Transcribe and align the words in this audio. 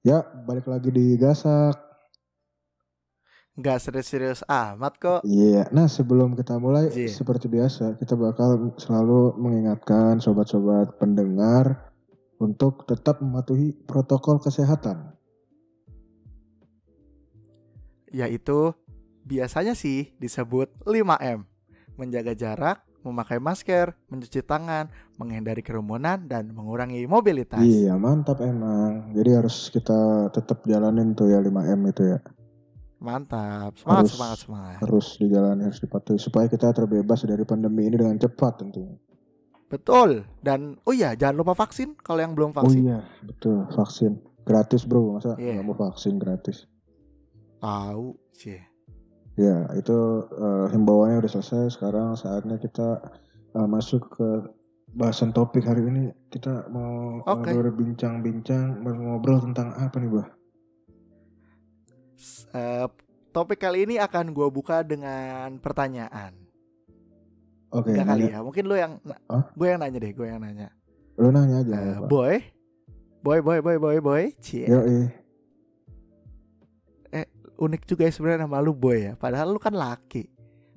Ya, 0.00 0.24
balik 0.48 0.64
lagi 0.64 0.88
di 0.88 1.12
Gasak. 1.20 1.76
Nggak 3.60 3.78
serius-serius 3.84 4.40
amat 4.48 4.96
kok. 4.96 5.20
Iya. 5.28 5.68
Nah, 5.76 5.84
sebelum 5.84 6.32
kita 6.32 6.56
mulai, 6.56 6.88
Iya. 6.88 7.12
seperti 7.12 7.52
biasa, 7.52 8.00
kita 8.00 8.16
bakal 8.16 8.72
selalu 8.80 9.36
mengingatkan 9.36 10.16
sobat-sobat 10.16 10.96
pendengar 10.96 11.92
untuk 12.40 12.88
tetap 12.88 13.20
mematuhi 13.20 13.76
protokol 13.84 14.40
kesehatan. 14.40 15.12
Yaitu 18.08 18.72
biasanya 19.28 19.76
sih 19.76 20.16
disebut 20.16 20.72
5M. 20.88 21.44
Menjaga 22.00 22.32
jarak, 22.32 22.80
memakai 23.00 23.36
masker, 23.36 23.96
mencuci 24.06 24.40
tangan, 24.40 24.88
menghindari 25.16 25.60
kerumunan, 25.60 26.24
dan 26.24 26.50
mengurangi 26.50 27.04
mobilitas. 27.04 27.58
Iya, 27.58 27.96
mantap 27.96 28.40
emang. 28.40 29.12
Jadi 29.12 29.30
harus 29.32 29.68
kita 29.68 29.96
tetap 30.30 30.64
jalanin 30.64 31.12
tuh 31.12 31.28
ya 31.28 31.38
5M 31.38 31.80
itu 31.86 32.02
ya. 32.06 32.18
Mantap. 32.98 33.74
Semangat, 33.74 34.04
Harus- 34.04 34.12
semangat, 34.12 34.38
semangat. 34.38 34.76
Harus 34.78 35.06
dijalani, 35.16 35.62
harus 35.64 35.80
dipatuhi 35.80 36.18
supaya 36.18 36.46
kita 36.46 36.68
terbebas 36.70 37.24
dari 37.24 37.42
pandemi 37.42 37.88
ini 37.88 37.96
dengan 37.96 38.14
cepat 38.14 38.60
tentunya. 38.60 38.96
Betul. 39.66 40.28
Dan 40.36 40.76
oh 40.82 40.92
iya, 40.92 41.14
jangan 41.14 41.36
lupa 41.38 41.54
vaksin 41.56 41.96
kalau 41.96 42.20
yang 42.20 42.34
belum 42.34 42.52
Oh 42.52 42.56
vaksin. 42.60 42.84
iya, 42.84 43.00
betul. 43.22 43.64
Vaksin 43.70 44.12
gratis 44.42 44.82
bro, 44.82 45.14
masa 45.14 45.32
Iya. 45.34 45.56
nggak 45.56 45.64
mau 45.64 45.78
vaksin 45.78 46.18
gratis? 46.18 46.68
Tahu 47.56 48.16
sih. 48.32 48.60
Ya, 49.40 49.64
itu 49.72 50.28
eh, 50.36 50.66
himbauannya 50.76 51.24
udah 51.24 51.32
selesai. 51.32 51.80
Sekarang 51.80 52.12
saatnya 52.12 52.60
kita 52.60 53.00
eh, 53.56 53.68
masuk 53.68 54.12
ke 54.12 54.28
bahasan 54.92 55.32
topik 55.32 55.64
hari 55.64 55.88
ini. 55.88 56.12
Kita 56.28 56.68
mau 56.68 57.24
Oke. 57.24 57.56
berbincang-bincang, 57.56 58.84
mau 58.84 58.92
ngobrol 58.92 59.40
tentang 59.40 59.72
apa 59.80 59.96
nih, 59.96 60.10
Bah? 60.12 60.28
Eh, 62.52 62.86
topik 63.32 63.62
kali 63.62 63.88
ini 63.88 63.96
akan 63.96 64.36
gue 64.36 64.48
buka 64.52 64.84
dengan 64.84 65.56
pertanyaan. 65.56 66.36
Oke, 67.70 67.94
Enggak 67.94 68.06
kali 68.12 68.24
ya. 68.28 68.38
Mungkin 68.44 68.64
lu 68.66 68.76
yang 68.76 68.98
Hah? 69.30 69.46
gue 69.56 69.66
yang 69.70 69.80
nanya 69.80 69.98
deh, 70.02 70.12
gue 70.12 70.26
yang 70.26 70.42
nanya. 70.42 70.68
Lu 71.16 71.30
nanya 71.32 71.62
aja, 71.62 72.02
Pak. 72.02 72.10
boy, 72.10 72.34
boy, 73.22 73.38
boy, 73.40 73.58
boy, 73.62 73.76
boy, 73.78 73.96
boy, 74.02 74.22
cie. 74.42 74.66
Yoi. 74.66 75.19
Unik 77.60 77.82
juga 77.84 78.08
ya 78.08 78.12
sebenarnya 78.12 78.48
nama 78.48 78.58
lu 78.58 78.72
boy 78.72 78.96
ya. 78.96 79.12
Padahal 79.14 79.52
lu 79.52 79.60
kan 79.60 79.76
laki. 79.76 80.26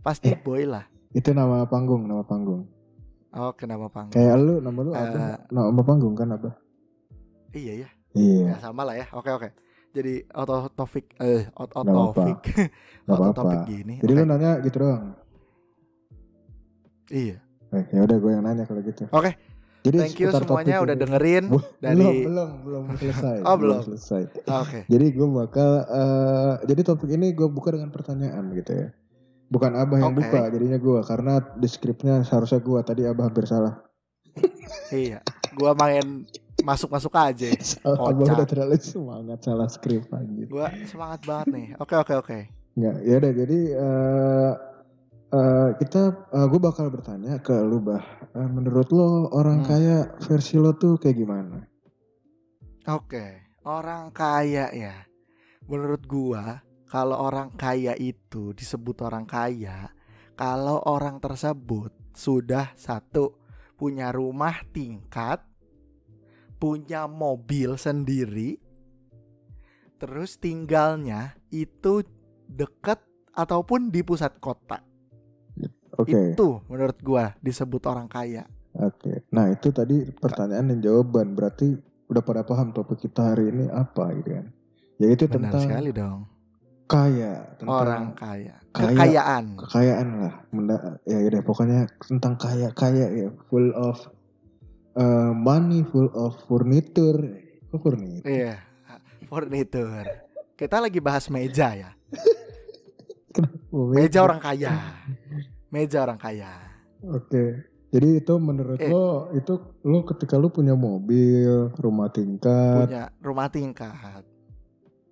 Pasti 0.03 0.35
Eh. 0.35 0.37
boy 0.37 0.67
lah. 0.67 0.83
Itu 1.09 1.31
nama 1.31 1.63
panggung, 1.63 2.03
nama 2.03 2.21
panggung. 2.21 2.67
Oh, 3.31 3.55
kenapa 3.55 3.87
panggung? 3.87 4.13
Kayak 4.13 4.35
lu, 4.37 4.59
nama 4.59 4.79
lu 4.83 4.91
Eh. 4.91 4.99
apa? 4.99 5.47
Nama 5.47 5.81
panggung 5.81 6.13
kan 6.13 6.27
apa? 6.29 6.51
Iya 7.55 7.87
ya. 7.87 7.89
Iya, 8.13 8.45
Ya 8.51 8.55
sama 8.59 8.83
lah 8.83 8.93
ya. 8.93 9.07
Oke 9.09 9.31
oke. 9.31 9.49
Jadi 9.93 10.25
auto 10.29 10.67
topik 10.69 11.15
eh 11.17 11.47
auto 11.53 11.81
topik. 11.81 12.37
auto 13.07 13.29
topik 13.31 13.59
gini. 13.65 13.95
Jadi 14.01 14.11
Oke. 14.11 14.19
lu 14.19 14.25
nanya 14.25 14.51
gitu 14.59 14.77
doang. 14.81 15.13
Iya. 17.07 17.37
Eh, 17.73 17.83
ya 17.89 17.99
udah 18.01 18.17
gue 18.17 18.31
yang 18.31 18.43
nanya 18.43 18.63
kalau 18.65 18.81
gitu. 18.81 19.05
Oke. 19.09 19.33
Jadi 19.83 19.97
Thank 19.99 20.15
you 20.17 20.31
semuanya 20.31 20.79
topik 20.79 20.85
udah 20.85 20.95
dengerin 20.95 21.45
dari 21.77 21.95
belum 21.99 22.15
belum 22.23 22.49
belum 22.63 22.83
selesai 22.95 23.35
Oh, 23.43 23.55
belum. 23.55 23.83
selesai 23.83 24.21
Oke. 24.47 24.79
jadi 24.87 25.05
gue 25.09 25.27
bakal 25.29 25.69
eh, 25.83 26.53
jadi 26.65 26.81
topik 26.83 27.09
ini 27.09 27.31
gue 27.31 27.45
buka 27.45 27.69
dengan 27.69 27.89
pertanyaan 27.89 28.47
gitu 28.53 28.71
ya 28.73 28.87
bukan 29.47 29.75
abah 29.75 29.97
yang 29.99 30.11
Oke. 30.11 30.23
buka 30.23 30.39
jadinya 30.49 30.77
gue 30.77 30.99
karena 31.03 31.33
di 31.53 31.67
skripnya 31.67 32.23
seharusnya 32.23 32.57
gue 32.57 32.79
tadi 32.81 33.01
abah 33.03 33.27
hampir 33.27 33.43
salah 33.43 33.83
Iya. 34.89 35.21
Gua 35.53 35.73
main 35.73 36.25
masuk-masuk 36.59 37.13
aja. 37.13 37.49
abah 37.85 37.97
Kocak. 38.13 38.33
udah 38.33 38.47
terlalu 38.47 38.77
semangat 38.79 39.39
salah 39.41 39.67
skrip 39.67 40.05
anjir 40.09 40.47
Gua 40.47 40.69
semangat 40.85 41.21
banget 41.23 41.47
nih. 41.51 41.67
Oke 41.77 41.93
oke 41.93 42.13
oke. 42.15 42.39
nggak 42.73 42.95
ya 43.03 43.15
udah 43.19 43.31
jadi 43.35 43.59
eh 43.75 44.51
eh, 45.33 45.69
kita 45.81 46.01
gue 46.47 46.59
bakal 46.61 46.93
bertanya 46.93 47.41
ke 47.41 47.53
lu 47.65 47.81
bah 47.81 48.03
Eh, 48.33 48.49
menurut 48.49 48.89
lo 48.89 49.29
orang 49.29 49.61
Hmm. 49.61 49.69
kaya 49.69 49.97
versi 50.25 50.57
lo 50.57 50.73
tuh 50.73 50.97
kayak 50.97 51.17
gimana 51.17 51.57
Oke. 52.89 53.53
Orang 53.63 54.11
kaya 54.11 54.67
ya. 54.75 55.07
Menurut 55.69 56.03
gua 56.03 56.59
kalau 56.89 57.15
orang 57.15 57.53
kaya 57.55 57.95
itu 57.95 58.51
disebut 58.51 58.99
orang 59.07 59.23
kaya 59.23 59.87
kalau 60.35 60.83
orang 60.83 61.21
tersebut 61.23 61.95
sudah 62.11 62.75
satu 62.75 63.39
punya 63.79 64.11
rumah 64.11 64.67
tingkat, 64.75 65.39
punya 66.59 67.07
mobil 67.07 67.79
sendiri, 67.79 68.59
terus 69.95 70.35
tinggalnya 70.43 71.39
itu 71.55 72.03
dekat 72.51 72.99
ataupun 73.31 73.95
di 73.95 74.03
pusat 74.03 74.43
kota. 74.43 74.83
Oke 75.95 76.33
Itu 76.33 76.61
menurut 76.65 76.97
gua 76.99 77.33
disebut 77.39 77.81
orang 77.85 78.07
kaya. 78.07 78.43
Oke, 78.73 79.21
nah 79.29 79.47
itu 79.47 79.69
tadi 79.69 80.01
pertanyaan 80.09 80.73
dan 80.73 80.79
jawaban 80.81 81.37
berarti 81.37 81.77
udah 82.09 82.23
pada 82.25 82.41
paham 82.41 82.73
topik 82.73 82.97
kita 82.99 83.33
hari 83.33 83.53
ini 83.53 83.69
apa 83.69 84.09
gitu 84.17 84.29
kan? 84.33 84.45
Yaitu 84.97 85.29
Benar 85.29 85.53
tentang 85.53 85.61
sekali 85.61 85.89
dong. 85.93 86.19
kaya, 86.83 87.33
tentang 87.57 87.69
Orang 87.69 88.03
kaya. 88.13 88.57
kaya. 88.73 88.89
Kekayaan. 88.97 89.45
kekayaan 89.61 90.07
lah. 90.19 90.33
Menda- 90.49 90.97
ya 91.05 91.17
udah 91.21 91.41
pokoknya 91.41 91.79
tentang 92.01 92.33
kaya 92.35 92.69
kaya 92.73 93.05
ya, 93.13 93.29
full 93.49 93.69
of 93.77 93.97
uh, 94.93 95.33
money, 95.33 95.85
full 95.89 96.09
of 96.13 96.33
furniture. 96.45 97.17
Kok 97.69 97.77
furniture? 97.77 98.25
Iya. 98.25 98.57
Furnitur. 99.25 100.05
Kita 100.53 100.81
lagi 100.81 100.97
bahas 100.97 101.29
meja 101.29 101.77
ya. 101.77 101.91
Oh, 103.73 103.89
Meja 103.89 104.21
orang 104.21 104.37
kaya. 104.37 104.69
Meja 105.73 106.05
orang 106.05 106.21
kaya. 106.21 106.53
Oke. 107.01 107.65
Jadi 107.89 108.21
itu 108.21 108.33
menurut 108.37 108.77
Eh. 108.77 108.89
lo 108.89 109.33
itu 109.33 109.53
lo 109.81 110.05
ketika 110.05 110.37
lo 110.37 110.49
punya 110.49 110.77
mobil, 110.77 111.73
rumah 111.77 112.09
tingkat, 112.09 112.85
Punya 112.85 113.09
rumah 113.21 113.49
tingkat. 113.49 114.21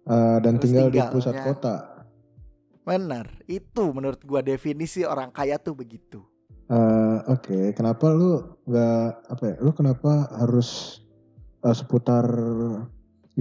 uh, 0.05 0.37
dan 0.41 0.57
Terus 0.57 0.61
tinggal 0.69 0.87
di 0.89 1.01
pusat 1.09 1.33
kota. 1.41 2.05
Bener. 2.81 3.25
Itu 3.45 3.93
menurut 3.93 4.21
gua 4.21 4.41
definisi 4.41 5.05
orang 5.05 5.29
kaya 5.29 5.57
tuh 5.57 5.77
begitu. 5.77 6.21
Eh, 6.71 7.17
Oke, 7.27 7.75
kenapa 7.75 8.09
lu 8.09 8.57
nggak 8.63 9.05
apa 9.29 9.43
ya? 9.43 9.55
Lu 9.59 9.75
kenapa 9.75 10.31
harus 10.39 11.01
eh, 11.61 11.75
seputar 11.75 12.25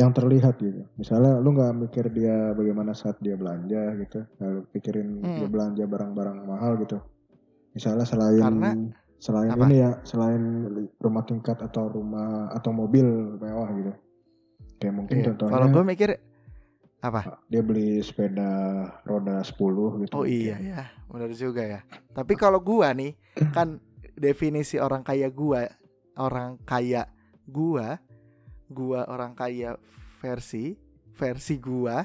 yang 0.01 0.11
terlihat 0.11 0.57
gitu? 0.57 0.89
Misalnya 0.97 1.37
lu 1.37 1.53
nggak 1.53 1.73
mikir 1.79 2.09
dia 2.09 2.51
bagaimana 2.51 2.91
saat 2.91 3.21
dia 3.21 3.37
belanja 3.37 4.01
gitu, 4.01 4.25
nggak 4.25 4.51
lu 4.51 4.61
pikirin 4.73 5.09
Hmm. 5.21 5.37
dia 5.37 5.49
belanja 5.49 5.85
barang-barang 5.85 6.39
mahal 6.43 6.81
gitu. 6.81 6.97
Misalnya 7.71 8.03
selain 8.03 8.41
Karena 8.41 8.71
selain 9.21 9.53
apa? 9.53 9.65
ini 9.67 9.77
ya, 9.79 9.91
selain 10.03 10.43
rumah 10.97 11.23
tingkat 11.23 11.61
atau 11.61 11.87
rumah 11.87 12.49
atau 12.51 12.73
mobil 12.73 13.05
mewah 13.37 13.69
gitu. 13.77 13.93
Kayak 14.81 14.95
mungkin 14.97 15.17
Iya. 15.21 15.27
contohnya 15.31 15.53
Kalau 15.53 15.67
gua 15.69 15.85
mikir 15.85 16.11
apa? 17.01 17.21
dia 17.47 17.61
beli 17.61 18.01
sepeda 18.01 18.51
roda 19.05 19.45
10 19.45 20.01
gitu. 20.01 20.13
Oh 20.17 20.25
mungkin. 20.25 20.33
iya 20.33 20.57
ya, 20.57 20.83
benar 21.07 21.31
juga 21.31 21.63
ya. 21.63 21.81
Tapi 22.11 22.33
kalau 22.35 22.59
gua 22.59 22.97
nih, 22.97 23.13
kan 23.53 23.77
definisi 24.17 24.81
orang 24.81 25.05
kaya 25.05 25.29
gua, 25.29 25.69
orang 26.17 26.57
kaya 26.65 27.05
gua, 27.45 28.01
gua 28.71 29.05
orang 29.11 29.35
kaya 29.35 29.77
versi 30.23 30.79
versi 31.13 31.61
gua. 31.61 32.01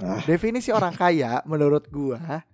Ah. 0.00 0.20
Definisi 0.26 0.68
orang 0.74 0.92
kaya 0.92 1.40
menurut 1.48 1.88
gua 1.88 2.44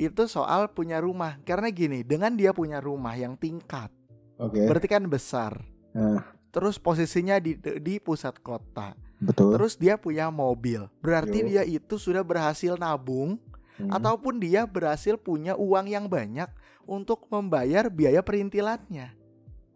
itu 0.00 0.24
soal 0.24 0.72
punya 0.72 0.96
rumah. 1.04 1.36
Karena 1.44 1.68
gini, 1.68 2.00
dengan 2.00 2.32
dia 2.32 2.56
punya 2.56 2.80
rumah 2.80 3.12
yang 3.12 3.36
tingkat, 3.36 3.92
Oke, 4.40 4.64
berarti 4.64 4.88
kan 4.88 5.04
besar. 5.04 5.60
Nah. 5.92 6.24
Terus 6.50 6.80
posisinya 6.80 7.36
di 7.38 7.54
di 7.60 8.00
pusat 8.00 8.40
kota. 8.40 8.96
betul. 9.20 9.52
Terus 9.54 9.76
dia 9.76 10.00
punya 10.00 10.32
mobil. 10.32 10.88
Berarti 11.04 11.44
Yo. 11.44 11.46
dia 11.46 11.62
itu 11.68 12.00
sudah 12.00 12.24
berhasil 12.24 12.74
nabung 12.80 13.36
Hmm. 13.80 13.88
ataupun 13.96 14.36
dia 14.36 14.68
berhasil 14.68 15.16
punya 15.16 15.56
uang 15.56 15.88
yang 15.88 16.04
banyak 16.04 16.52
untuk 16.84 17.24
membayar 17.32 17.88
biaya 17.88 18.20
perintilannya. 18.20 19.16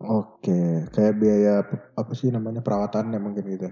Oke, 0.05 0.85
kayak 0.93 1.15
biaya 1.17 1.65
apa 1.97 2.13
sih 2.13 2.29
namanya 2.29 2.61
perawatannya 2.61 3.19
mungkin 3.19 3.45
gitu. 3.49 3.69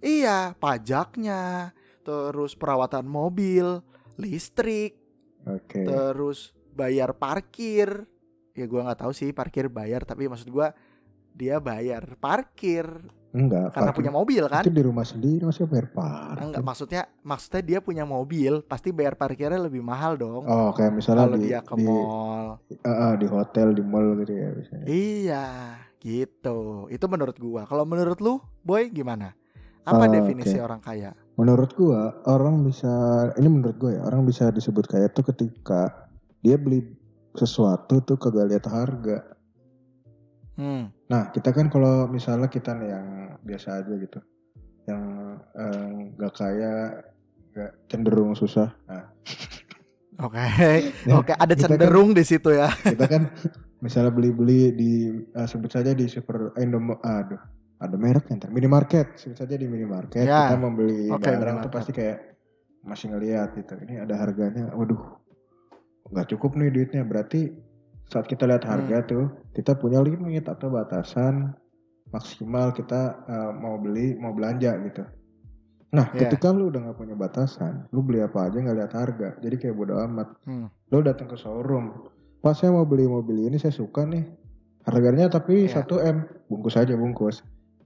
Iya, 0.00 0.56
pajaknya, 0.56 1.72
terus 2.04 2.54
perawatan 2.56 3.08
mobil, 3.08 3.80
listrik, 4.16 4.96
Oke. 5.44 5.84
terus 5.84 6.56
bayar 6.72 7.16
parkir. 7.16 8.08
Ya 8.56 8.64
gua 8.64 8.88
nggak 8.88 9.04
tahu 9.04 9.12
sih 9.12 9.36
parkir 9.36 9.68
bayar, 9.68 10.08
tapi 10.08 10.28
maksud 10.28 10.48
gua 10.48 10.72
dia 11.36 11.60
bayar 11.60 12.16
parkir 12.16 12.88
Enggak, 13.36 13.76
karena 13.76 13.92
punya 13.92 14.08
mobil 14.08 14.40
kan? 14.48 14.64
Itu 14.64 14.72
di 14.72 14.80
rumah 14.80 15.04
sendiri 15.04 15.44
masih 15.44 15.68
bayar 15.68 15.92
parkir. 15.92 16.40
Enggak, 16.40 16.62
maksudnya 16.64 17.02
maksudnya 17.20 17.60
dia 17.60 17.78
punya 17.84 18.08
mobil, 18.08 18.64
pasti 18.64 18.96
bayar 18.96 19.12
parkirnya 19.12 19.60
lebih 19.60 19.84
mahal 19.84 20.16
dong. 20.16 20.48
Oh, 20.48 20.72
kayak 20.72 20.96
misalnya 20.96 21.28
Kalau 21.28 21.36
di 21.36 21.52
dia 21.52 21.60
ke 21.60 21.74
di, 21.76 21.84
mall. 21.84 22.56
eh, 22.72 23.14
di 23.20 23.26
hotel, 23.28 23.76
di 23.76 23.82
mall 23.84 24.16
gitu 24.24 24.32
ya 24.32 24.48
misalnya. 24.56 24.86
Iya, 24.88 25.44
gitu. 26.00 26.88
Itu 26.88 27.04
menurut 27.12 27.36
gua. 27.36 27.68
Kalau 27.68 27.84
menurut 27.84 28.16
lu, 28.24 28.40
Boy 28.64 28.88
gimana? 28.88 29.36
Apa 29.84 30.08
Ah, 30.08 30.10
definisi 30.10 30.56
oke. 30.56 30.64
orang 30.64 30.80
kaya? 30.80 31.12
Menurut 31.36 31.76
gua 31.76 32.16
orang 32.24 32.64
bisa 32.64 32.88
ini 33.36 33.52
menurut 33.52 33.76
gua 33.76 34.00
ya 34.00 34.02
orang 34.08 34.24
bisa 34.24 34.48
disebut 34.48 34.88
kaya 34.88 35.12
tuh 35.12 35.28
ketika 35.28 36.08
dia 36.40 36.56
beli 36.56 36.88
sesuatu 37.36 38.00
tuh 38.00 38.16
kagak 38.16 38.48
lihat 38.48 38.64
harga. 38.64 39.35
Hmm. 40.56 40.88
Nah 41.06 41.28
kita 41.30 41.52
kan 41.52 41.68
kalau 41.68 42.08
misalnya 42.08 42.48
kita 42.48 42.72
nih 42.72 42.88
yang 42.90 43.06
biasa 43.40 43.68
aja 43.78 43.92
gitu, 43.94 44.18
yang 44.84 45.02
eh, 45.52 46.28
kaya, 46.32 47.04
nggak 47.52 47.72
cenderung 47.86 48.32
susah. 48.32 48.72
Nah 48.84 49.04
Oke. 50.16 50.40
Nah, 51.04 51.20
Oke, 51.20 51.36
ada 51.36 51.52
kita 51.52 51.68
kan- 51.68 51.76
cenderung 51.76 52.16
di 52.16 52.24
situ 52.24 52.48
ya. 52.48 52.72
kita 52.96 53.04
kan 53.04 53.28
misalnya 53.78 54.08
beli-beli 54.08 54.72
di 54.72 54.92
eh, 55.28 55.44
sebut 55.46 55.68
saja 55.68 55.92
di 55.92 56.08
super 56.08 56.56
eh, 56.56 56.64
Indom 56.64 56.96
aduh 56.96 57.36
ada 57.76 57.92
mereknya 58.00 58.40
ntar 58.40 58.48
minimarket 58.48 59.20
sebut 59.20 59.36
saja 59.36 59.52
di 59.52 59.68
minimarket 59.68 60.24
Ya. 60.24 60.48
kita 60.48 60.56
membeli 60.56 61.12
Oke, 61.12 61.28
barang 61.28 61.36
minimarket. 61.60 61.68
pasti 61.68 61.92
kayak 61.92 62.18
masih 62.80 63.12
ngeliat 63.12 63.52
gitu 63.52 63.76
ini 63.84 64.00
ada 64.00 64.16
harganya 64.16 64.72
waduh 64.72 65.20
nggak 66.08 66.32
cukup 66.32 66.56
nih 66.56 66.72
duitnya 66.72 67.04
berarti 67.04 67.52
saat 68.06 68.24
kita 68.24 68.44
lihat 68.44 68.62
harga 68.62 68.96
Hmm. 68.98 69.06
tuh 69.06 69.24
kita 69.52 69.74
punya 69.74 69.98
limit 69.98 70.44
atau 70.44 70.68
batasan 70.68 71.54
maksimal 72.06 72.70
kita 72.70 73.00
eh, 73.24 73.50
mau 73.52 73.76
beli 73.76 74.14
mau 74.14 74.30
belanja 74.30 74.72
gitu 74.80 75.02
nah 75.88 76.06
Ya. 76.08 76.24
ketika 76.24 76.50
lu 76.50 76.68
udah 76.68 76.82
nggak 76.82 76.96
punya 76.96 77.14
batasan 77.14 77.86
lu 77.88 78.00
beli 78.00 78.20
apa 78.20 78.46
aja 78.46 78.56
nggak 78.56 78.76
lihat 78.76 78.92
harga 78.92 79.28
jadi 79.38 79.56
kayak 79.56 79.74
bodo 79.74 79.94
amat 80.00 80.28
Hmm. 80.42 80.68
lo 80.86 80.98
datang 81.00 81.26
ke 81.26 81.36
showroom 81.36 82.10
pas 82.38 82.54
saya 82.54 82.70
mau 82.70 82.84
beli 82.84 83.06
mobil 83.06 83.42
ini 83.42 83.56
saya 83.56 83.72
suka 83.72 84.04
nih 84.04 84.22
harganya 84.84 85.26
tapi 85.28 85.66
Iya. 85.66 85.82
1 85.82 85.98
m 86.00 86.16
bungkus 86.46 86.76
aja 86.76 86.94
bungkus 86.94 87.42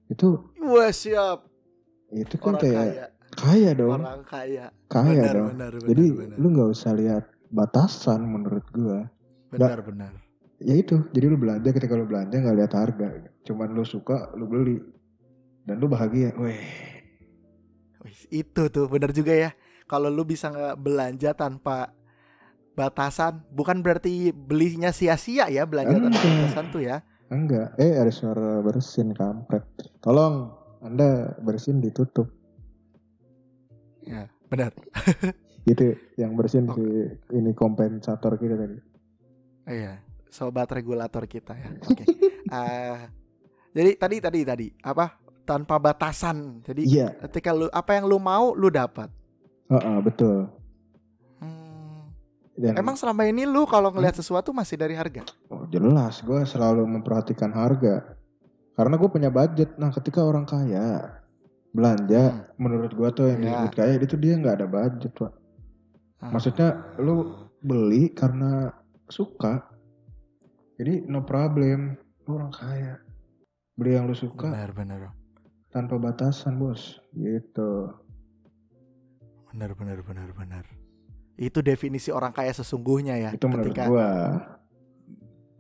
itu 0.06 0.36
Wah, 0.60 0.90
siap. 0.90 1.48
itu 2.10 2.36
kan 2.36 2.54
Orang 2.54 2.60
kayak 2.60 2.76
kaya. 2.76 3.04
kaya 3.32 3.70
dong 3.72 3.92
Orang 3.96 4.22
kaya. 4.22 4.66
kaya 4.86 5.22
benar, 5.22 5.32
dong 5.32 5.48
benar, 5.50 5.70
benar, 5.72 5.88
jadi 5.88 6.04
benar. 6.10 6.36
lu 6.36 6.46
nggak 6.50 6.68
usah 6.68 6.92
lihat 6.92 7.24
batasan 7.50 8.20
menurut 8.22 8.66
gua 8.70 9.06
benar, 9.50 9.78
benar. 9.82 10.12
ya 10.60 10.74
itu 10.76 11.02
jadi 11.10 11.26
lu 11.30 11.36
belanja 11.36 11.70
ketika 11.74 11.94
lu 11.98 12.06
belanja 12.06 12.36
nggak 12.38 12.56
lihat 12.58 12.72
harga 12.76 13.06
cuman 13.44 13.68
lu 13.74 13.84
suka 13.84 14.30
lu 14.38 14.46
beli 14.46 14.78
dan 15.66 15.76
lu 15.80 15.86
bahagia 15.90 16.32
weh 16.38 16.58
itu 18.32 18.62
tuh 18.72 18.88
benar 18.88 19.12
juga 19.12 19.34
ya. 19.36 19.50
Kalau 19.84 20.08
lu 20.08 20.22
bisa 20.24 20.48
nggak 20.48 20.78
belanja 20.80 21.30
tanpa 21.34 21.92
batasan, 22.72 23.44
bukan 23.52 23.82
berarti 23.84 24.30
belinya 24.32 24.88
sia-sia 24.94 25.50
ya 25.50 25.66
belanja 25.68 25.98
tanpa 25.98 26.08
Enggak. 26.08 26.24
batasan 26.24 26.66
tuh 26.72 26.82
ya. 26.82 26.96
enggak 27.30 27.68
eh 27.78 27.94
ada 27.94 28.10
suara 28.10 28.58
bersin 28.58 29.14
kampret 29.14 29.62
tolong 30.02 30.50
anda 30.82 31.30
bersin 31.44 31.78
ditutup 31.78 32.26
Ya, 34.02 34.26
benar. 34.50 34.74
gitu 35.68 35.94
yang 36.18 36.34
bersin 36.34 36.66
Oke. 36.66 36.80
si 36.82 36.86
ini 37.38 37.54
kompensator 37.54 38.34
kita 38.34 38.58
tadi 38.58 38.74
Iya, 39.64 40.00
sobat 40.28 40.68
regulator 40.70 41.24
kita 41.24 41.52
ya. 41.52 41.68
Oke. 41.80 42.04
Ah, 42.48 43.08
jadi 43.76 43.96
tadi 43.96 44.16
tadi 44.18 44.40
tadi 44.42 44.66
apa? 44.80 45.16
Tanpa 45.42 45.76
batasan. 45.76 46.62
Jadi 46.62 46.86
iya 46.86 47.10
ketika 47.26 47.50
lu 47.50 47.66
apa 47.68 47.90
yang 47.94 48.06
lu 48.06 48.16
mau 48.16 48.54
lu 48.54 48.68
dapat. 48.68 49.10
Heeh, 49.68 49.96
betul 50.00 50.50
Hmm. 51.38 52.12
Dan, 52.52 52.76
Emang 52.76 52.92
selama 52.92 53.24
ini 53.24 53.48
lu 53.48 53.64
kalau 53.64 53.88
ngelihat 53.88 54.12
sesuatu 54.12 54.52
masih 54.52 54.76
dari 54.76 54.92
harga? 54.92 55.24
oh, 55.48 55.64
jelas 55.66 56.20
gue 56.20 56.40
selalu 56.44 56.84
memperhatikan 56.84 57.48
harga 57.48 58.04
karena 58.76 58.94
gue 58.94 59.08
punya 59.08 59.30
budget 59.32 59.72
nah 59.76 59.88
ketika 59.88 60.20
orang 60.20 60.44
kaya 60.44 61.16
belanja 61.70 62.22
Hmm. 62.28 62.44
menurut 62.58 62.92
gue 62.92 63.08
tuh 63.10 63.26
yang 63.30 63.40
Ya. 63.40 63.46
disebut 63.64 63.72
kaya 63.72 63.92
itu 63.96 64.16
dia 64.18 64.34
nggak 64.36 64.56
ada 64.60 64.68
budget 64.68 65.12
pak 65.14 65.32
Maksudnya, 66.20 66.68
Ah. 66.76 67.00
lu 67.00 67.16
beli 67.58 68.12
karena 68.12 68.76
suka 69.10 69.66
jadi 70.74 71.04
no 71.04 71.20
problem 71.22 71.94
lu 72.24 72.38
orang 72.38 72.50
kaya 72.50 72.94
beli 73.74 73.94
yang 73.94 74.06
lu 74.06 74.14
suka 74.14 74.48
benar 74.48 74.70
benar 74.72 75.00
tanpa 75.68 75.98
batasan 75.98 76.56
bos 76.56 76.98
gitu 77.12 77.90
benar 79.50 79.74
benar 79.74 79.98
benar 80.00 80.30
benar. 80.30 80.64
Itu 81.34 81.58
definisi 81.58 82.12
orang 82.12 82.30
kaya 82.30 82.52
sesungguhnya 82.52 83.18
ya. 83.18 83.30
itu 83.32 83.46
menurut 83.48 83.72
Ketika 83.72 83.88
gua 83.88 84.08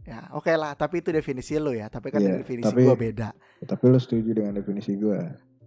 ya 0.04 0.30
oke 0.30 0.52
lah, 0.54 0.74
tapi 0.74 1.00
itu 1.00 1.10
definisi 1.10 1.56
lu 1.56 1.72
ya. 1.72 1.88
Tapi 1.88 2.10
kan 2.10 2.20
Iya, 2.20 2.38
definisi 2.38 2.70
tapi- 2.70 2.84
gua 2.84 2.94
beda. 2.94 3.28
tapi 3.64 3.84
lu 3.86 3.98
setuju 3.98 4.30
dengan 4.30 4.54
definisi 4.54 4.94
gua 4.94 5.18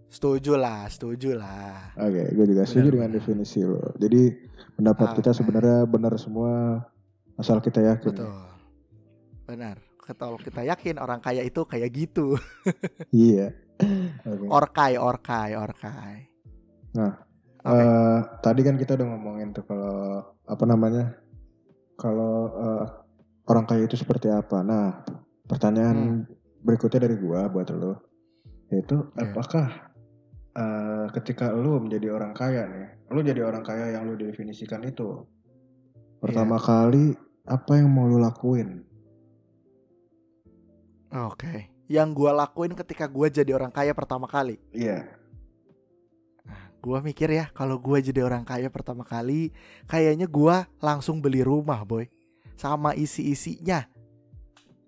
Setuju 0.08 0.54
lah, 0.54 0.86
setuju 0.86 1.34
lah. 1.34 1.90
Oke, 1.98 2.30
gue 2.30 2.46
juga 2.46 2.62
setuju 2.62 2.94
dengan 2.94 3.10
benar. 3.10 3.18
definisi 3.18 3.66
lo. 3.66 3.82
Jadi 3.98 4.30
pendapat 4.78 5.08
Ah, 5.10 5.14
kita 5.18 5.34
sebenarnya 5.34 5.90
benar 5.90 6.14
semua 6.14 6.86
asal 7.38 7.58
kita 7.58 7.80
yakin. 7.82 8.14
Betul. 8.14 8.34
Benar. 9.44 9.76
Kalau 10.04 10.36
kita 10.36 10.60
yakin 10.60 11.00
orang 11.00 11.20
kaya 11.20 11.40
itu 11.40 11.64
kayak 11.64 11.90
gitu. 11.92 12.36
Iya. 13.14 13.54
Oke. 14.24 14.46
Orkai, 14.48 14.94
orkai, 15.00 15.50
orkai. 15.58 16.16
Nah, 16.94 17.12
Oke. 17.64 17.80
Eh, 17.80 18.18
tadi 18.44 18.60
kan 18.60 18.76
kita 18.76 18.92
udah 19.00 19.06
ngomongin 19.08 19.56
tuh 19.56 19.64
kalau 19.64 20.20
apa 20.44 20.64
namanya? 20.68 21.16
Kalau 21.96 22.52
eh, 22.52 22.86
orang 23.48 23.64
kaya 23.64 23.88
itu 23.88 23.96
seperti 23.96 24.28
apa? 24.28 24.60
Nah, 24.60 25.00
pertanyaan 25.48 26.28
berikutnya 26.60 27.08
dari 27.08 27.16
gua 27.16 27.48
buat 27.48 27.68
lo 27.72 28.12
yaitu 28.72 28.96
Oke. 28.96 29.20
apakah 29.20 29.66
eh, 30.56 31.06
ketika 31.16 31.52
lo 31.56 31.80
menjadi 31.80 32.12
orang 32.12 32.36
kaya 32.36 32.68
nih, 32.68 32.88
lo 33.08 33.20
jadi 33.24 33.40
orang 33.40 33.64
kaya 33.64 33.96
yang 33.96 34.08
lo 34.08 34.16
definisikan 34.16 34.84
itu 34.84 35.24
pertama 36.24 36.56
kali 36.56 37.12
apa 37.44 37.76
yang 37.76 37.92
mau 37.92 38.08
lo 38.08 38.16
lakuin? 38.16 38.80
Oke. 41.12 41.68
Yang 41.84 42.08
gua 42.16 42.32
lakuin 42.32 42.72
ketika 42.72 43.04
gua 43.04 43.28
jadi 43.28 43.52
orang 43.52 43.68
kaya 43.68 43.92
pertama 43.92 44.24
kali. 44.24 44.56
Iya. 44.72 45.04
Gua 46.80 47.04
mikir 47.04 47.28
ya, 47.28 47.52
kalau 47.52 47.76
gua 47.76 48.00
jadi 48.00 48.24
orang 48.24 48.44
kaya 48.44 48.72
pertama 48.72 49.04
kali, 49.04 49.52
kayaknya 49.84 50.24
gua 50.24 50.64
langsung 50.80 51.20
beli 51.20 51.44
rumah, 51.44 51.84
boy. 51.84 52.08
Sama 52.56 52.96
isi-isinya. 52.96 53.84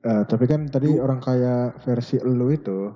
Eh, 0.06 0.22
tapi 0.24 0.44
kan 0.48 0.64
tadi 0.72 0.88
Lu- 0.88 1.04
orang 1.04 1.20
kaya 1.20 1.76
versi 1.84 2.16
lu 2.22 2.48
itu 2.54 2.94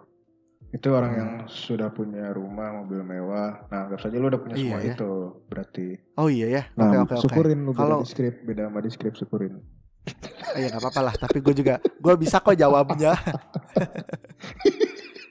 itu 0.71 0.89
orang 0.89 1.11
Hmm. 1.11 1.19
yang 1.19 1.31
sudah 1.47 1.91
punya 1.91 2.31
rumah, 2.31 2.77
mobil 2.77 3.03
mewah. 3.03 3.67
Nah, 3.67 3.79
anggap 3.85 3.99
saja 4.01 4.17
lu 4.17 4.27
udah 4.27 4.39
punya 4.39 4.55
Iya 4.55 4.63
semua 4.63 4.81
ya. 4.81 4.93
itu, 4.95 5.11
berarti. 5.47 5.87
Oh 6.15 6.29
iya 6.31 6.47
ya. 6.47 6.63
Nah, 6.75 6.87
Oke 6.87 6.97
oke 6.97 7.13
oke. 7.13 7.21
syukurin 7.27 7.59
lu 7.61 7.71
beda 7.71 7.81
Kalau- 7.83 8.01
di 8.01 8.09
skrip, 8.09 8.35
beda 8.45 8.63
sama 8.67 8.79
di 8.79 8.89
skrip 8.89 9.15
syukurin. 9.15 9.53
Eh, 10.55 10.61
ya 10.63 10.67
nggak 10.69 10.81
apa-apa 10.81 11.01
lah. 11.03 11.13
Tapi 11.17 11.39
gue 11.41 11.55
juga, 11.55 11.75
gue 11.83 12.15
bisa 12.17 12.39
kok 12.39 12.55
jawabnya. 12.55 13.13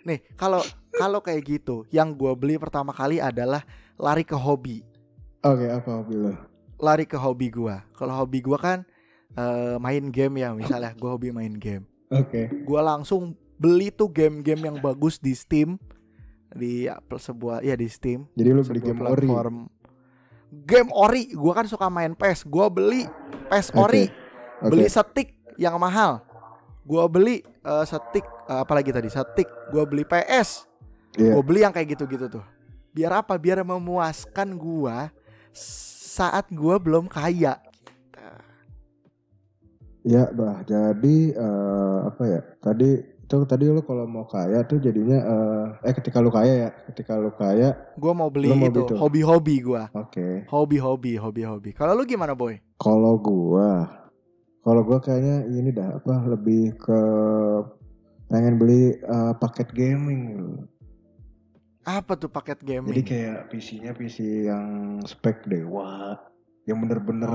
Nih, 0.07 0.19
kalau 0.35 0.59
kalau 0.91 1.19
kayak 1.19 1.41
gitu, 1.45 1.83
yang 1.89 2.11
gue 2.11 2.31
beli 2.33 2.55
pertama 2.57 2.91
kali 2.91 3.19
adalah 3.19 3.61
lari 3.95 4.23
ke 4.23 4.35
hobi. 4.35 4.81
Oke, 5.39 5.65
apa 5.67 5.89
hobi 6.01 6.13
lu? 6.17 6.31
Lari 6.79 7.03
ke 7.03 7.15
hobi 7.15 7.47
gua. 7.47 7.83
Kalau 7.93 8.11
hobi 8.15 8.39
gua 8.39 8.57
kan 8.57 8.79
eh, 9.31 9.75
main 9.77 10.09
game 10.09 10.37
ya, 10.37 10.49
misalnya 10.51 10.91
gue 10.93 11.07
hobi 11.07 11.29
main 11.29 11.53
game. 11.53 11.85
Oke. 12.09 12.49
Gua 12.65 12.81
langsung 12.81 13.37
beli 13.59 13.91
tuh 13.91 14.07
game-game 14.07 14.71
yang 14.71 14.77
bagus 14.79 15.19
di 15.19 15.35
Steam 15.35 15.75
di 16.49 16.87
apel- 16.87 17.21
sebuah 17.21 17.61
ya 17.61 17.75
di 17.75 17.85
Steam. 17.85 18.25
Jadi 18.33 18.49
lu 18.49 18.63
beli 18.63 18.79
game 18.81 19.03
ori. 19.03 19.27
platform. 19.27 19.55
Game 20.65 20.89
ori 20.89 21.29
gua 21.35 21.53
kan 21.53 21.67
suka 21.69 21.91
main 21.91 22.17
PES. 22.17 22.47
Gua 22.47 22.71
beli 22.71 23.05
PES 23.51 23.69
ori. 23.75 24.09
Oke. 24.59 24.75
beli 24.75 24.89
stick 24.89 25.39
yang 25.55 25.77
mahal. 25.77 26.23
Gua 26.83 27.05
beli 27.05 27.43
eh, 27.45 27.85
stick 27.85 28.25
eh, 28.25 28.59
apalagi 28.59 28.89
tadi? 28.89 29.11
Stick 29.11 29.45
gua 29.69 29.85
beli 29.85 30.01
PS 30.03 30.65
Iya. 31.19 31.35
gua 31.37 31.43
beli 31.43 31.59
yang 31.61 31.73
kayak 31.75 31.93
gitu-gitu 31.93 32.31
tuh. 32.31 32.45
Biar 32.89 33.21
apa? 33.21 33.37
Biar 33.37 33.61
memuaskan 33.61 34.57
gua 34.57 35.13
saat 35.53 36.49
gua 36.49 36.81
belum 36.81 37.05
kaya. 37.05 37.61
Ya, 40.01 40.31
bah. 40.31 40.63
Jadi 40.63 41.35
eh, 41.35 41.97
apa 42.07 42.23
ya? 42.25 42.41
Tadi 42.63 43.18
itu 43.29 43.45
tadi 43.45 43.69
lu 43.69 43.86
kalau 43.86 44.09
mau 44.09 44.25
kaya 44.25 44.65
tuh 44.65 44.81
jadinya 44.81 45.21
eh, 45.21 45.65
eh 45.86 45.93
ketika 45.93 46.17
lu 46.17 46.33
kaya 46.33 46.65
ya, 46.65 46.69
ketika 46.89 47.13
lu 47.13 47.29
kaya, 47.29 47.77
gua 47.93 48.17
mau 48.17 48.25
beli 48.33 48.50
mau 48.50 48.74
itu 48.74 48.89
hobi-hobi 48.98 49.62
gua 49.62 49.86
oke. 49.93 50.50
hobi-hobi 50.50 51.13
hobi-hobi 51.13 51.69
kalau 51.77 51.93
lu 51.93 52.09
gimana 52.09 52.33
boy 52.33 52.57
Kalau 52.81 53.21
gua, 53.21 53.86
kalau 54.65 54.81
gua 54.81 54.98
kayaknya 54.98 55.45
ini 55.45 55.69
dah 55.69 56.01
apa 56.01 56.25
lebih 56.25 56.74
ke 56.74 57.00
pengen 58.25 58.57
beli 58.57 58.98
eh, 58.98 59.33
paket 59.38 59.69
gaming. 59.77 60.57
apa 61.86 62.17
tuh 62.17 62.33
paket 62.33 62.65
Jadi 62.65 62.69
gaming 62.81 63.05
kayak 63.05 63.39
PC-nya 63.50 63.93
PC 63.93 64.17
yang 64.50 64.67
spek 65.05 65.45
dewa, 65.45 66.17
yang 66.65 66.81
bener-bener 66.81 67.29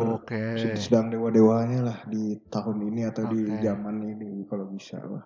sed- 0.58 0.78
sedang 0.78 1.06
dewa-dewanya 1.10 1.86
lah 1.86 1.98
di 2.10 2.34
tahun 2.50 2.82
ini 2.82 3.02
atau 3.06 3.30
di 3.30 3.46
Oke. 3.46 3.62
zaman 3.62 4.02
ini 4.02 4.42
kalau 4.50 4.66
bisa 4.66 4.98
lah. 4.98 5.22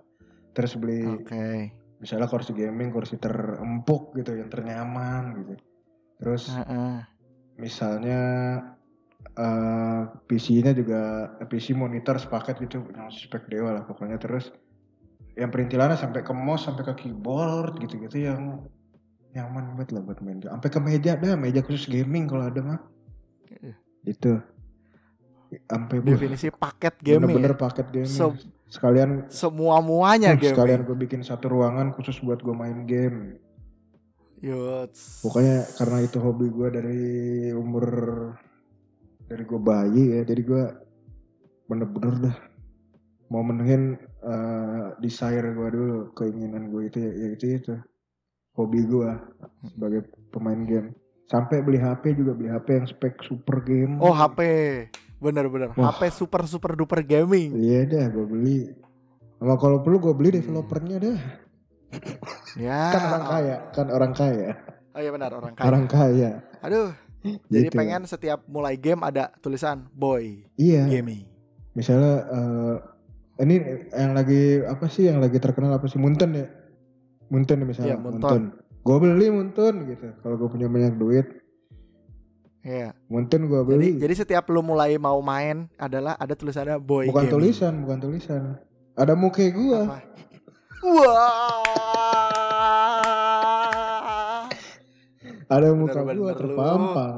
Terus 0.58 0.74
beli 0.74 1.06
oke 1.06 1.78
misalnya 1.98 2.30
kursi 2.30 2.54
gaming 2.54 2.94
kursi 2.94 3.18
terempuk 3.18 4.14
gitu 4.14 4.38
yang 4.38 4.46
ternyaman 4.46 5.34
gitu 5.42 5.54
terus 6.18 6.50
Heeh. 6.50 7.02
misalnya 7.58 8.20
eh 9.38 10.02
PC-nya 10.26 10.74
juga 10.74 11.34
eh, 11.42 11.46
PC 11.46 11.74
monitor 11.74 12.18
sepaket 12.18 12.62
gitu 12.62 12.86
yang 12.94 13.10
spek 13.10 13.50
dewa 13.50 13.74
lah 13.74 13.82
pokoknya 13.86 14.18
terus 14.18 14.50
yang 15.38 15.54
perintilannya 15.54 15.98
sampai 15.98 16.26
ke 16.26 16.34
mouse 16.34 16.66
sampai 16.66 16.82
ke 16.86 17.06
keyboard 17.06 17.78
gitu-gitu 17.82 18.26
yang 18.26 18.66
nyaman 19.38 19.78
banget 19.78 19.94
lah 19.94 20.02
buat 20.02 20.18
main. 20.18 20.42
Sampai 20.42 20.66
ke 20.66 20.80
meja 20.82 21.14
dah, 21.14 21.38
meja 21.38 21.62
khusus 21.62 21.86
gaming 21.86 22.26
kalau 22.26 22.50
ada 22.50 22.58
mah. 22.58 22.80
Iya. 23.62 23.74
Itu. 24.02 24.42
Sampai 25.48 26.04
Definisi 26.04 26.52
paket 26.52 26.94
gaming. 27.00 27.32
bener-bener 27.32 27.54
ya. 27.56 27.58
paket 27.58 27.86
gaming. 27.88 28.12
Se- 28.12 28.48
sekalian 28.68 29.10
semua 29.32 29.80
muanya 29.80 30.36
uh, 30.36 30.40
sekalian 30.40 30.84
gaming. 30.84 30.88
gue 30.92 30.96
bikin 31.08 31.20
satu 31.24 31.48
ruangan 31.48 31.96
khusus 31.96 32.20
buat 32.20 32.44
gue 32.44 32.52
main 32.52 32.84
game. 32.84 33.40
Yots. 34.38 35.24
Pokoknya 35.24 35.66
karena 35.80 35.98
itu 36.04 36.18
hobi 36.22 36.46
gue 36.52 36.68
dari 36.70 37.02
umur 37.56 37.86
dari 39.26 39.44
gue 39.44 39.60
bayi 39.60 40.04
ya, 40.14 40.22
jadi 40.24 40.42
gue 40.46 40.64
bener-bener 41.68 42.14
dah 42.28 42.36
mau 43.28 43.44
menuhin 43.44 43.98
eh, 44.24 44.86
desire 45.04 45.52
gue 45.52 45.68
dulu, 45.68 45.98
keinginan 46.16 46.70
gue 46.72 46.88
itu 46.88 46.98
ya, 47.02 47.12
ya 47.12 47.28
itu 47.34 47.44
itu 47.60 47.74
hobi 48.56 48.86
gue 48.86 49.10
sebagai 49.74 50.00
pemain 50.30 50.60
game. 50.64 50.94
Sampai 51.28 51.60
beli 51.60 51.76
HP 51.76 52.16
juga 52.16 52.32
beli 52.32 52.48
HP 52.48 52.68
yang 52.72 52.86
spek 52.88 53.20
super 53.20 53.60
game. 53.66 54.00
Oh 54.00 54.14
HP. 54.16 54.40
Bener-bener. 55.18 55.70
HP 55.70 56.00
super 56.12 56.42
super 56.44 56.72
duper 56.72 57.02
gaming. 57.02 57.52
Iya 57.52 57.80
dah, 57.84 58.04
gue 58.08 58.24
beli. 58.24 58.58
Sama 59.36 59.54
kalau 59.54 59.80
perlu 59.80 59.98
gue 60.00 60.12
beli 60.12 60.30
developernya 60.34 60.96
dah. 60.98 61.18
Ya. 62.54 62.80
Kan 62.94 63.02
orang 63.04 63.24
kaya, 63.24 63.56
kan 63.70 63.86
orang 63.88 64.12
kaya, 64.12 64.48
Oh 64.90 65.00
iya 65.00 65.10
benar 65.10 65.30
orang 65.30 65.52
kaya. 65.52 65.66
orang 65.66 65.84
kaya. 65.86 66.30
Aduh. 66.60 66.90
Jadi 67.48 67.66
Gitu. 67.66 67.74
pengen 67.74 68.02
setiap 68.04 68.46
mulai 68.46 68.74
game 68.74 69.02
ada 69.02 69.34
tulisan 69.36 69.90
boy 69.90 70.46
Iya. 70.54 70.86
gaming. 70.86 71.26
misalnya 71.70 72.14
eh, 72.26 72.74
ini 73.38 73.54
yang 73.92 74.10
lagi 74.12 74.42
apa 74.60 74.86
sih 74.86 75.06
yang 75.06 75.18
lagi 75.18 75.38
terkenal 75.38 75.70
apa 75.72 75.86
sih 75.86 75.94
Munten 75.94 76.30
ya 76.32 76.46
Munten 77.28 77.54
ya 77.56 77.64
misalnya 77.64 77.88
Iya, 77.88 77.98
Munten. 78.00 78.42
gue 78.80 78.96
beli 78.98 79.26
Munten 79.28 79.74
gitu 79.84 80.10
kalau 80.20 80.34
gue 80.36 80.48
punya 80.48 80.66
banyak 80.66 80.94
duit 80.94 81.26
Iya. 82.60 82.90
Munten 83.06 83.44
gue 83.44 83.54
Jadi 83.56 83.68
beli 83.68 83.90
jadi 83.98 84.14
setiap 84.16 84.44
lu 84.46 84.60
mulai 84.60 84.96
mau 84.96 85.18
main 85.18 85.70
adalah 85.76 86.14
ada 86.14 86.32
tulisannya 86.32 86.76
boy 86.76 87.06
bukan 87.06 87.22
gaming. 87.22 87.34
tulisan 87.34 87.74
bukan 87.80 87.98
tulisan 88.00 88.42
ada 88.92 89.14
muka 89.14 89.44
gue? 89.44 89.80
Wah. 90.80 91.48
ada 95.48 95.68
muka 95.72 96.00
gue 96.04 96.32
terpampang 96.34 97.16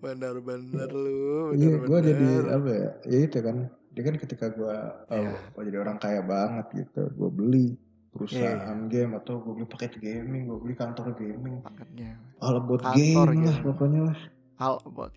Bener-bener 0.00 0.88
lu. 0.88 1.52
iya 1.54 1.76
gue 1.76 1.98
jadi 2.00 2.26
apa 2.50 2.70
ya 2.70 2.88
ya 3.04 3.18
itu 3.22 3.38
kan 3.38 3.56
dia 3.90 4.02
kan 4.02 4.14
ketika 4.16 4.46
gue 4.48 4.76
Iya. 5.10 5.36
gue 5.36 5.62
jadi 5.62 5.78
orang 5.78 5.98
kaya 5.98 6.20
banget 6.20 6.66
gitu 6.74 7.04
gue 7.10 7.30
beli 7.30 7.68
perusahaan 8.10 8.78
game 8.84 9.12
atau 9.14 9.38
gue 9.38 9.52
beli 9.54 9.66
paket 9.66 9.92
gaming 9.96 10.42
gue 10.44 10.58
beli 10.58 10.74
kantor 10.74 11.14
gaming 11.14 11.62
Paketnya. 11.62 12.18
all 12.38 12.58
about 12.58 12.82
Kantor 12.82 12.98
game 13.30 13.40
lah 13.40 13.54
game. 13.54 13.64
pokoknya 13.64 14.00
lah 14.04 14.18
Hal 14.56 14.74
buat 14.84 15.12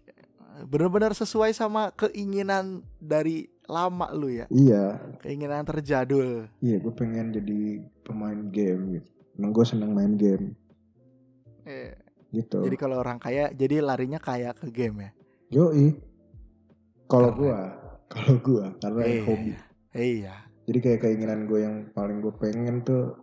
bener-bener 0.64 1.12
sesuai 1.12 1.52
sama 1.52 1.90
keinginan 1.92 2.80
dari 2.96 3.46
lama 3.66 4.08
lu 4.12 4.30
ya. 4.30 4.46
iya 4.48 5.02
Keinginan 5.18 5.64
terjadul. 5.64 6.46
Iya, 6.60 6.78
gue 6.78 6.94
pengen 6.94 7.32
jadi 7.32 7.62
pemain 8.02 8.38
game 8.48 8.82
gitu. 8.94 9.10
Emang 9.34 9.52
gue 9.52 9.66
seneng 9.66 9.92
main 9.92 10.14
game 10.14 10.54
Eh, 11.64 11.96
gitu. 12.30 12.62
Jadi 12.62 12.76
kalau 12.76 13.00
orang 13.00 13.18
kaya 13.18 13.50
jadi 13.50 13.80
larinya 13.80 14.20
kayak 14.20 14.60
ke 14.60 14.68
game 14.70 15.00
ya. 15.00 15.12
Yoi. 15.54 15.96
Kalau 17.06 17.32
gue, 17.32 17.58
kalau 18.08 18.36
gue 18.38 18.66
karena 18.78 19.02
Iya. 19.02 19.22
hobi. 19.24 19.52
Iya. 19.92 20.36
Jadi 20.64 20.78
kayak 20.80 21.00
keinginan 21.04 21.46
gue 21.46 21.60
yang 21.60 21.92
paling 21.92 22.24
gue 22.24 22.32
pengen 22.40 22.84
tuh 22.88 23.20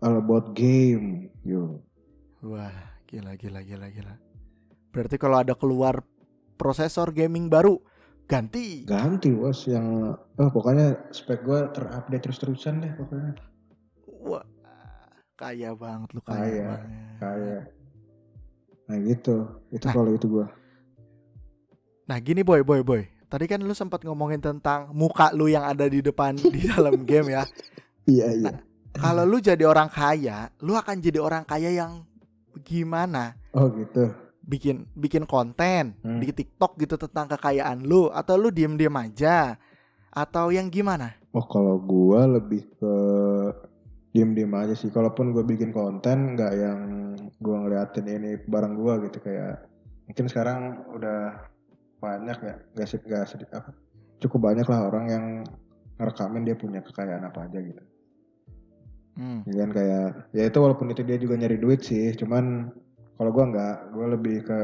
all 0.00 0.16
about 0.16 0.56
game. 0.56 1.28
Yo. 1.44 1.84
Wah, 2.40 2.72
gila 3.04 3.36
gila 3.36 3.60
gila 3.60 3.88
gila. 3.92 4.14
Berarti 4.92 5.16
kalau 5.20 5.40
ada 5.40 5.52
keluar 5.52 6.00
prosesor 6.56 7.12
gaming 7.12 7.52
baru 7.52 7.76
ganti. 8.24 8.88
Ganti 8.88 9.32
bos 9.32 9.68
yang 9.68 10.16
oh 10.16 10.50
pokoknya 10.52 11.12
spek 11.12 11.44
gue 11.44 11.60
terupdate 11.76 12.24
terus-terusan 12.24 12.80
deh 12.80 12.92
pokoknya. 12.96 13.32
Wah, 14.24 14.44
kaya 15.36 15.76
banget 15.76 16.08
lu 16.16 16.20
kaya, 16.24 16.40
Kaya, 16.40 16.64
banget. 16.64 16.80
Kayak 17.20 17.62
Nah 18.84 18.96
gitu, 19.00 19.36
itu 19.72 19.84
Nah. 19.88 19.94
kalau 19.96 20.12
itu 20.12 20.26
gue. 20.28 20.46
Nah, 22.04 22.20
gini 22.20 22.44
boy 22.44 22.60
boy 22.60 22.84
boy. 22.84 23.02
Tadi 23.34 23.50
kan 23.50 23.58
lu 23.66 23.74
sempat 23.74 24.06
ngomongin 24.06 24.38
tentang 24.38 24.94
muka 24.94 25.34
lu 25.34 25.50
yang 25.50 25.66
ada 25.66 25.90
di 25.90 25.98
depan 25.98 26.38
di 26.38 26.62
dalam 26.70 27.02
game 27.02 27.34
ya. 27.34 27.42
Iya 28.06 28.26
iya. 28.30 28.50
Nah. 28.54 28.62
Kalau 28.94 29.26
lu 29.26 29.42
jadi 29.42 29.66
orang 29.66 29.90
kaya, 29.90 30.54
lu 30.62 30.78
akan 30.78 31.02
jadi 31.02 31.18
orang 31.18 31.42
kaya 31.42 31.74
yang 31.74 32.06
gimana? 32.62 33.34
Oh 33.50 33.66
gitu. 33.74 34.14
Bikin 34.38 34.86
bikin 34.94 35.26
konten 35.26 35.98
Hmm. 36.06 36.22
di 36.22 36.30
TikTok 36.30 36.78
gitu 36.78 36.94
tentang 36.94 37.26
kekayaan 37.34 37.82
lu 37.82 38.06
atau 38.06 38.38
lu 38.38 38.54
diem-diem 38.54 38.94
aja 38.94 39.58
atau 40.14 40.54
yang 40.54 40.70
gimana? 40.70 41.18
Oh 41.34 41.42
kalau 41.42 41.82
gua 41.82 42.30
lebih 42.30 42.70
ke 42.78 42.94
diem-diem 44.14 44.54
aja 44.54 44.78
sih. 44.78 44.94
Kalaupun 44.94 45.34
gue 45.34 45.42
bikin 45.42 45.74
konten 45.74 46.38
nggak 46.38 46.52
yang 46.54 46.78
gua 47.42 47.66
ngeliatin 47.66 48.06
ini 48.06 48.38
barang 48.46 48.78
gua 48.78 49.02
gitu 49.02 49.18
kayak 49.18 49.66
mungkin 50.06 50.30
sekarang 50.30 50.86
udah 50.94 51.50
banyak 52.04 52.38
ya 52.44 52.54
nggak 52.76 52.86
sih 52.86 52.98
nggak 53.00 53.24
sedikit 53.24 53.64
apa 53.64 53.70
cukup 54.20 54.40
banyak 54.52 54.66
lah 54.68 54.80
orang 54.88 55.04
yang 55.08 55.24
ngerekamin 55.98 56.42
dia 56.46 56.56
punya 56.58 56.80
kekayaan 56.82 57.24
apa 57.28 57.46
aja 57.46 57.58
gitu. 57.62 57.82
Hmm. 59.14 59.46
Ya 59.46 59.62
kan 59.62 59.70
kayak 59.70 60.06
ya 60.34 60.42
itu 60.50 60.58
walaupun 60.58 60.90
itu 60.90 61.06
dia 61.06 61.14
juga 61.20 61.38
nyari 61.38 61.58
duit 61.58 61.86
sih, 61.86 62.10
cuman 62.18 62.74
kalau 63.14 63.30
gua 63.30 63.44
nggak, 63.46 63.76
gua 63.94 64.06
lebih 64.18 64.42
ke 64.42 64.60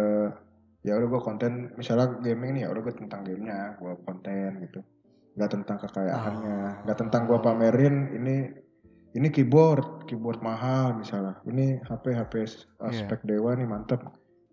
ya 0.82 0.98
udah 0.98 1.06
gua 1.06 1.22
konten 1.22 1.70
misalnya 1.78 2.18
gaming 2.18 2.58
nih 2.58 2.62
ya 2.66 2.68
udah 2.74 2.82
gua 2.82 2.94
tentang 2.98 3.22
gamenya, 3.22 3.78
gua 3.78 3.94
konten 4.02 4.66
gitu. 4.66 4.82
Nggak 5.38 5.50
tentang 5.54 5.78
kekayaannya, 5.86 6.82
nggak 6.82 6.98
tentang 6.98 7.22
gua 7.30 7.38
pamerin 7.38 8.10
ini 8.10 8.36
ini 9.14 9.28
keyboard, 9.30 10.10
keyboard 10.10 10.42
mahal 10.42 10.98
misalnya. 10.98 11.38
Ini 11.46 11.86
HP 11.86 12.14
HP 12.14 12.34
uh, 12.82 12.90
Iya. 12.90 13.06
spek 13.06 13.22
dewa 13.22 13.54
nih 13.54 13.70
mantep. 13.70 14.02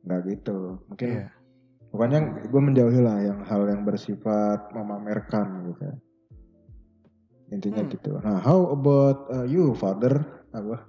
Nggak 0.06 0.22
gitu. 0.30 0.78
Mungkin 0.94 1.10
Iya. 1.10 1.26
Pokoknya 1.90 2.20
gua 2.48 2.62
menjauhi 2.62 3.00
lah 3.00 3.18
yang 3.22 3.40
hal 3.44 3.66
yang 3.66 3.82
bersifat 3.82 4.72
memamerkan 4.72 5.48
gitu. 5.68 5.88
Intinya 7.48 7.80
Hmm. 7.80 7.92
gitu. 7.92 8.12
Nah, 8.20 8.40
how 8.40 8.70
about 8.70 9.30
uh, 9.30 9.44
you, 9.44 9.72
father? 9.74 10.20
Apa? 10.52 10.84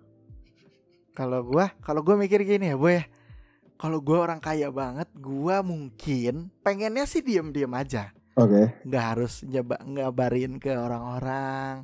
Kalau 1.12 1.42
gua, 1.42 1.70
kalau 1.78 2.02
gua 2.02 2.14
mikir 2.14 2.42
gini 2.42 2.70
ya, 2.70 2.76
boy. 2.76 2.98
Kalau 3.74 4.02
gua 4.02 4.26
orang 4.26 4.38
kaya 4.38 4.66
banget, 4.68 5.06
gua 5.14 5.62
mungkin 5.62 6.50
pengennya 6.60 7.06
sih 7.06 7.22
diem-diem 7.22 7.70
aja. 7.70 8.10
Oke. 8.34 8.70
nggak 8.86 9.04
harus 9.04 9.42
nyoba 9.42 9.82
ngabarin 9.82 10.62
ke 10.62 10.70
orang-orang. 10.70 11.82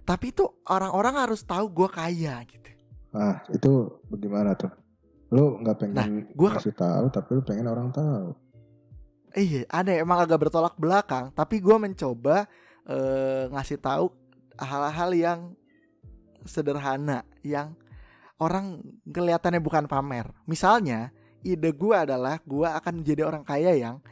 Tapi 0.00 0.32
itu 0.32 0.48
orang-orang 0.64 1.12
harus 1.18 1.44
tahu 1.44 1.68
gua 1.70 1.92
kaya 1.92 2.40
gitu. 2.42 2.72
Nah, 3.12 3.44
itu 3.48 3.72
bagaimana 4.08 4.56
tuh? 4.56 4.72
Lu 5.28 5.60
nggak 5.60 5.76
pengen 5.76 5.94
Nah, 5.94 6.08
gua- 6.32 6.56
kasih 6.56 6.72
tahu, 6.72 7.12
tapi 7.12 7.36
lu 7.36 7.42
pengen 7.42 7.68
orang 7.68 7.88
tahu. 7.90 8.32
Iya, 9.30 9.62
ada 9.70 9.94
emang 9.94 10.18
agak 10.26 10.48
bertolak 10.48 10.74
belakang, 10.74 11.30
tapi 11.32 11.62
gua 11.62 11.78
mencoba 11.78 12.50
eh, 12.88 13.46
ngasih 13.50 13.78
tahu 13.78 14.10
hal-hal 14.58 15.10
yang 15.14 15.40
sederhana 16.42 17.22
yang 17.46 17.78
orang 18.42 18.82
kelihatannya 19.06 19.62
bukan 19.62 19.86
pamer. 19.86 20.34
Misalnya, 20.50 21.14
ide 21.46 21.70
gua 21.70 22.02
adalah 22.02 22.42
gua 22.42 22.74
akan 22.80 23.06
jadi 23.06 23.22
orang 23.22 23.46
kaya 23.46 23.76
yang 23.78 24.02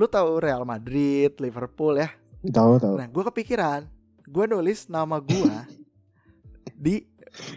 lu 0.00 0.08
tahu 0.08 0.40
Real 0.40 0.64
Madrid, 0.64 1.36
Liverpool 1.36 2.00
ya. 2.00 2.08
Tahu 2.40 2.80
tahu. 2.80 2.94
Nah, 2.96 3.04
gue 3.04 3.24
kepikiran, 3.28 3.84
gue 4.24 4.44
nulis 4.48 4.88
nama 4.88 5.20
gue 5.20 5.56
di 6.88 7.04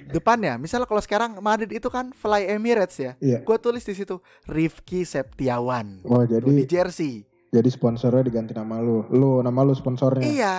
depannya. 0.08 0.56
Misalnya 0.58 0.86
kalau 0.86 1.00
sekarang 1.00 1.38
Madrid 1.40 1.70
itu 1.70 1.88
kan 1.88 2.12
Fly 2.12 2.48
Emirates 2.50 2.98
ya, 2.98 3.14
Iya. 3.18 3.42
gue 3.42 3.58
tulis 3.58 3.82
di 3.82 3.94
situ 3.94 4.20
Rifki 4.46 5.04
Septiawan. 5.04 6.04
Oh, 6.04 6.24
Tuh, 6.24 6.40
di 6.44 6.64
jadi 6.64 6.64
jersey. 6.66 7.24
jadi 7.50 7.70
sponsornya 7.70 8.26
diganti 8.26 8.52
nama 8.52 8.80
lu. 8.80 9.06
Lu 9.10 9.40
nama 9.40 9.62
lu 9.62 9.74
sponsornya. 9.74 10.26
Iya, 10.26 10.56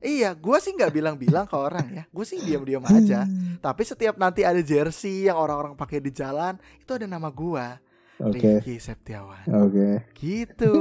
iya. 0.00 0.30
Gue 0.34 0.60
sih 0.60 0.72
nggak 0.72 0.92
bilang-bilang 0.92 1.46
ke 1.46 1.56
orang 1.56 1.86
ya. 1.88 2.04
Gue 2.08 2.24
sih 2.24 2.38
diam-diam 2.38 2.84
aja. 2.84 3.24
Tapi 3.58 3.82
setiap 3.82 4.16
nanti 4.16 4.42
ada 4.42 4.60
jersey 4.60 5.30
yang 5.30 5.38
orang-orang 5.38 5.72
pakai 5.72 6.02
di 6.02 6.10
jalan, 6.10 6.58
itu 6.76 6.92
ada 6.92 7.06
nama 7.06 7.32
gue, 7.32 7.66
Oke. 8.20 8.60
Rifki 8.60 8.76
Septiawan. 8.76 9.46
Oke. 9.48 10.04
Gitu. 10.14 10.74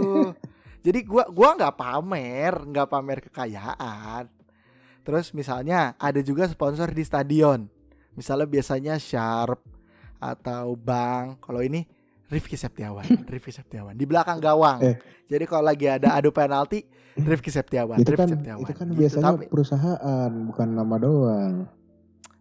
Jadi 0.82 1.06
gua 1.06 1.30
gua 1.30 1.54
nggak 1.54 1.78
pamer, 1.78 2.54
nggak 2.66 2.90
pamer 2.90 3.20
kekayaan. 3.30 4.26
Terus 5.02 5.32
misalnya 5.32 5.94
ada 5.96 6.20
juga 6.20 6.46
sponsor 6.46 6.90
di 6.90 7.02
stadion. 7.02 7.66
Misalnya 8.12 8.46
biasanya 8.46 8.96
Sharp 8.96 9.62
atau 10.18 10.76
Bank. 10.76 11.42
Kalau 11.42 11.60
ini 11.60 11.82
Rifki 12.28 12.54
Septiawan, 12.54 13.04
Rifki 13.28 13.50
Septiawan 13.50 13.92
di 13.92 14.06
belakang 14.06 14.38
gawang. 14.38 14.80
Eh. 14.80 14.96
Jadi 15.26 15.44
kalau 15.44 15.66
lagi 15.66 15.86
ada 15.86 16.14
adu 16.14 16.30
penalti, 16.30 16.84
Rifki 17.14 17.50
Septiawan, 17.50 17.98
itu 17.98 18.08
Rifki 18.08 18.20
kan 18.20 18.30
Septiawan. 18.30 18.62
itu 18.62 18.72
kan 18.72 18.88
Gitu. 18.88 18.98
biasanya 18.98 19.26
Tapi, 19.34 19.46
perusahaan 19.48 20.32
bukan 20.46 20.68
nama 20.70 20.96
doang. 20.96 21.56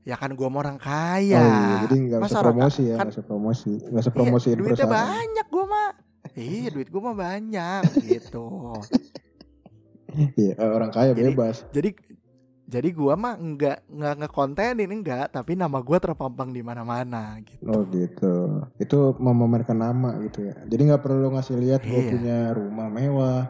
ya 0.00 0.17
kan 0.17 0.33
gua 0.33 0.49
mau 0.49 0.59
orang 0.59 0.75
Oh 0.75 0.83
kaya. 0.83 1.38
iya, 1.38 1.85
jadi 1.85 1.97
nggak 2.00 2.21
Masa 2.21 2.31
usah 2.31 2.40
orang 2.40 2.55
promosi 2.57 2.83
ya, 2.83 2.88
kan- 2.90 3.05
nggak 3.05 3.12
usah 3.12 3.25
promosi, 3.25 3.73
nggak 3.76 4.00
usah 4.00 4.00
Iya, 4.07 4.17
promosiin 4.17 4.57
duitnya 4.57 4.71
perusahaan. 4.81 5.11
banyak 5.12 5.47
gua 5.47 5.64
mah. 5.67 5.90
Iya, 6.33 6.69
duit 6.71 6.88
gua 6.88 7.02
mah 7.02 7.17
banyak 7.17 7.83
gitu. 8.02 8.47
Iya, 10.35 10.52
eh, 10.52 10.71
orang 10.71 10.90
kaya 10.90 11.12
Jadi- 11.12 11.23
bebas. 11.29 11.57
Jadi 11.71 11.90
jadi 12.71 12.95
gua 12.95 13.19
mah 13.19 13.35
enggak 13.35 13.83
enggak 13.85 14.15
ngekontenin 14.17 14.87
enggak, 14.89 15.27
tapi 15.29 15.59
nama 15.59 15.83
gua 15.83 15.99
terpampang 15.99 16.55
di 16.55 16.62
mana-mana 16.62 17.43
gitu. 17.43 17.67
Oh 17.67 17.83
gitu. 17.85 18.35
Itu 18.79 18.99
memamerkan 19.19 19.75
nama 19.75 20.15
gitu 20.23 20.47
ya. 20.47 20.55
Jadi 20.65 20.83
nggak 20.87 21.03
perlu 21.03 21.35
ngasih 21.35 21.57
lihat 21.59 21.83
Iya. 21.83 22.09
punya 22.09 22.39
rumah 22.55 22.87
mewah. 22.87 23.41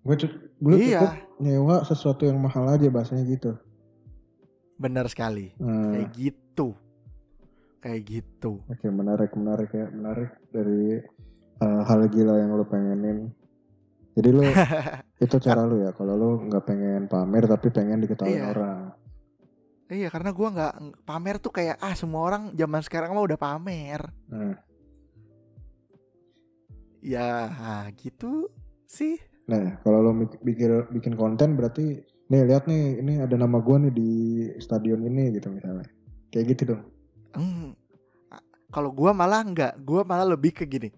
Gue 0.00 0.16
cu- 0.16 0.40
gue 0.58 0.74
Iya. 0.74 1.00
cukup 1.00 1.12
nyewa 1.38 1.76
sesuatu 1.82 2.24
yang 2.24 2.36
mahal 2.36 2.64
aja 2.66 2.88
bahasanya 2.88 3.24
gitu. 3.26 3.52
Benar 4.74 5.06
sekali. 5.06 5.52
Hmm, 5.56 5.92
Kayak 5.92 6.10
gitu. 6.14 6.66
Kayak 7.78 8.00
gitu. 8.02 8.52
Oke 8.64 8.88
menarik 8.88 9.32
menarik 9.32 9.70
ya 9.70 9.86
menarik 9.88 10.32
dari 10.48 11.04
eh, 11.54 11.80
hal 11.84 12.00
gila 12.08 12.34
yang 12.34 12.52
lo 12.52 12.64
pengenin. 12.64 13.28
Jadi 14.14 14.28
lo 14.30 14.42
itu 15.24 15.36
cara 15.38 15.62
lo 15.62 15.76
ya. 15.76 15.90
Kalau 15.90 16.14
lo 16.14 16.28
nggak 16.40 16.64
pengen 16.64 17.02
pamer 17.06 17.44
tapi 17.44 17.68
pengen 17.68 17.98
diketahui 18.00 18.34
Iya. 18.34 18.50
orang. 18.50 18.78
Iya, 19.84 20.08
karena 20.08 20.30
gua 20.32 20.48
nggak 20.48 20.74
pamer 21.04 21.36
tuh 21.38 21.52
kayak 21.52 21.76
ah 21.78 21.92
semua 21.92 22.24
orang 22.24 22.42
zaman 22.54 22.80
sekarang 22.80 23.12
mah 23.12 23.26
udah 23.26 23.36
pamer. 23.36 24.00
Nah, 24.26 24.56
Ya, 27.04 27.52
gitu 28.00 28.48
sih. 28.88 29.20
nah 29.44 29.76
kalau 29.84 30.00
lo 30.00 30.16
mik- 30.16 30.40
bikin 30.40 30.88
bikin 30.88 31.20
konten 31.20 31.52
berarti 31.52 32.00
nih 32.32 32.48
lihat 32.48 32.64
nih 32.64 32.96
ini 32.96 33.20
ada 33.20 33.36
nama 33.36 33.60
gue 33.60 33.76
nih 33.76 33.92
di 33.92 34.10
stadion 34.56 35.04
ini 35.04 35.36
gitu 35.36 35.52
misalnya. 35.52 35.84
Kayak 36.32 36.56
gitu 36.56 36.62
dong. 36.72 36.82
Hmm. 37.36 37.76
Kalau 38.72 38.88
gua 38.90 39.12
malah 39.12 39.44
enggak, 39.44 39.76
gua 39.84 40.00
malah 40.02 40.24
lebih 40.26 40.50
ke 40.50 40.64
gini. 40.64 40.88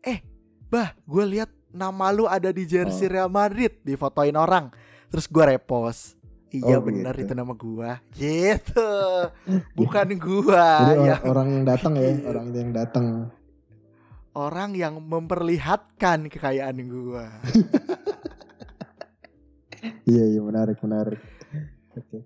Eh, 0.00 0.22
bah, 0.70 0.94
gua 1.04 1.26
lihat 1.26 1.50
nama 1.78 2.10
lu 2.10 2.26
ada 2.26 2.50
di 2.50 2.66
jersey 2.66 3.06
Oh. 3.06 3.12
Real 3.14 3.30
Madrid, 3.30 3.78
difotoin 3.80 4.34
orang. 4.34 4.74
Terus 5.08 5.24
gua 5.24 5.48
repost. 5.48 6.18
Iya 6.48 6.76
Oh, 6.76 6.82
benar 6.82 7.12
gitu. 7.14 7.24
itu 7.24 7.32
nama 7.34 7.52
gua. 7.52 8.02
Gitu. 8.10 8.90
Bukan 9.78 10.08
gua 10.16 10.66
Jadi 10.82 10.90
orang, 10.90 11.06
yang 11.06 11.20
orang 11.22 11.46
yang 11.48 11.64
datang 11.64 11.92
ya, 11.94 12.08
orang 12.30 12.46
yang 12.50 12.70
datang. 12.72 13.06
orang 14.34 14.70
yang 14.72 14.94
memperlihatkan 14.98 16.26
kekayaan 16.26 16.78
gua. 16.84 17.26
Iya 20.04 20.24
iya 20.26 20.40
menarik 20.40 20.78
menarik. 20.80 21.20
Oke. 21.92 22.18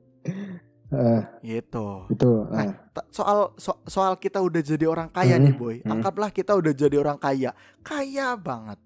Eh, 0.92 1.20
Gitu. 1.42 1.88
itu 2.10 2.30
nah, 2.46 2.68
Ta- 2.90 3.08
Soal 3.08 3.52
so- 3.56 3.80
soal 3.86 4.16
kita 4.16 4.38
udah 4.38 4.60
jadi 4.60 4.84
orang 4.84 5.08
kaya 5.08 5.36
Hmm, 5.36 5.44
nih, 5.46 5.54
boy. 5.54 5.76
hmm. 5.80 5.88
Anggaplah 5.90 6.28
kita 6.28 6.52
udah 6.52 6.68
jadi 6.70 6.96
orang 6.96 7.16
kaya. 7.16 7.52
Kaya 7.80 8.36
banget. 8.36 8.76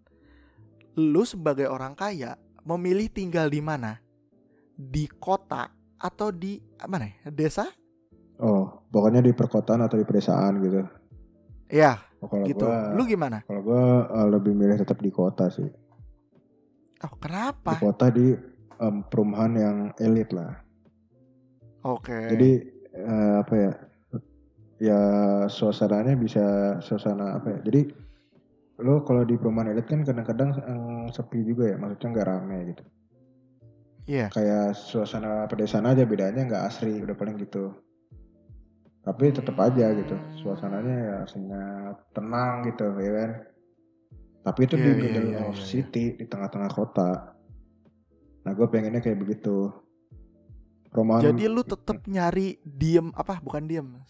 Lu 0.97 1.23
sebagai 1.29 1.69
orang 1.69 1.93
kaya 1.93 2.35
memilih 2.65 3.12
tinggal 3.12 3.53
di 3.53 3.61
mana? 3.61 4.00
Di 4.73 5.05
kota 5.09 5.69
atau 5.97 6.29
di 6.33 6.61
mana 6.85 7.09
ya? 7.09 7.31
Desa? 7.33 7.69
oh 8.37 8.85
pokoknya 8.93 9.25
di 9.25 9.33
perkotaan 9.33 9.88
atau 9.88 9.97
di 9.97 10.05
pedesaan 10.05 10.61
gitu. 10.61 10.85
Ya, 11.73 12.05
Oh, 12.21 12.29
kalau 12.29 12.45
gitu. 12.49 12.65
gua 12.65 12.93
Lu 12.97 13.05
gimana? 13.05 13.41
kalau 13.45 13.61
gua 13.65 13.85
eh, 14.13 14.26
lebih 14.28 14.52
milih 14.56 14.76
tetap 14.76 15.00
di 15.00 15.09
kota 15.09 15.49
sih. 15.49 15.69
Oh, 17.04 17.13
Di 17.13 17.21
kenapa? 17.21 17.76
kota 17.76 18.09
di 18.09 18.32
em, 18.76 18.97
perumahan 19.09 19.52
yang 19.56 19.76
elit 20.00 20.32
lah. 20.32 20.52
Oke. 21.85 22.13
Jadi 22.32 22.50
eh, 22.93 23.35
apa 23.41 23.54
ya? 23.56 23.73
Ya 24.76 25.00
suasananya 25.49 26.17
bisa 26.21 26.45
suasana 26.85 27.41
apa 27.41 27.56
ya? 27.56 27.59
Jadi 27.65 27.80
lo 28.76 29.00
kalau 29.08 29.25
di 29.25 29.41
perumahan 29.41 29.73
elit 29.73 29.89
kan 29.89 30.04
kadang-kadang 30.04 30.50
eh, 30.52 31.06
sepi 31.12 31.41
juga 31.49 31.73
ya, 31.73 31.76
maksudnya 31.80 32.08
nggak 32.12 32.28
rame 32.28 32.58
gitu. 32.75 32.84
Iya. 34.06 34.30
kayak 34.30 34.78
suasana 34.78 35.50
pedesaan 35.50 35.82
aja 35.82 36.06
bedanya 36.06 36.47
nggak 36.47 36.71
asri 36.71 36.95
udah 37.02 37.19
paling 37.19 37.43
gitu 37.43 37.75
tapi 39.02 39.34
tetap 39.34 39.58
aja 39.58 39.91
gitu 39.99 40.15
suasananya 40.39 40.95
ya 40.95 41.19
senyap 41.26 42.06
tenang 42.15 42.71
gitu 42.71 42.86
ya 43.02 43.10
kan 43.19 43.30
tapi 44.47 44.60
itu 44.71 44.78
Iya, 44.78 44.82
di 44.82 44.86
iya, 44.86 44.95
middle 45.02 45.26
iya, 45.26 45.39
of 45.43 45.58
iya, 45.58 45.58
iya. 45.58 45.67
city 45.67 46.04
di 46.23 46.25
tengah-tengah 46.30 46.71
kota 46.71 47.10
nah 48.47 48.52
gue 48.54 48.67
pengennya 48.71 49.02
kayak 49.02 49.19
begitu 49.19 49.75
perumahan 50.95 51.34
Jadi 51.34 51.45
lu 51.50 51.60
tetap 51.67 51.99
nyari 52.08 52.56
diem 52.65 53.12
apa? 53.12 53.36
Bukan 53.43 53.69
diem. 53.69 54.00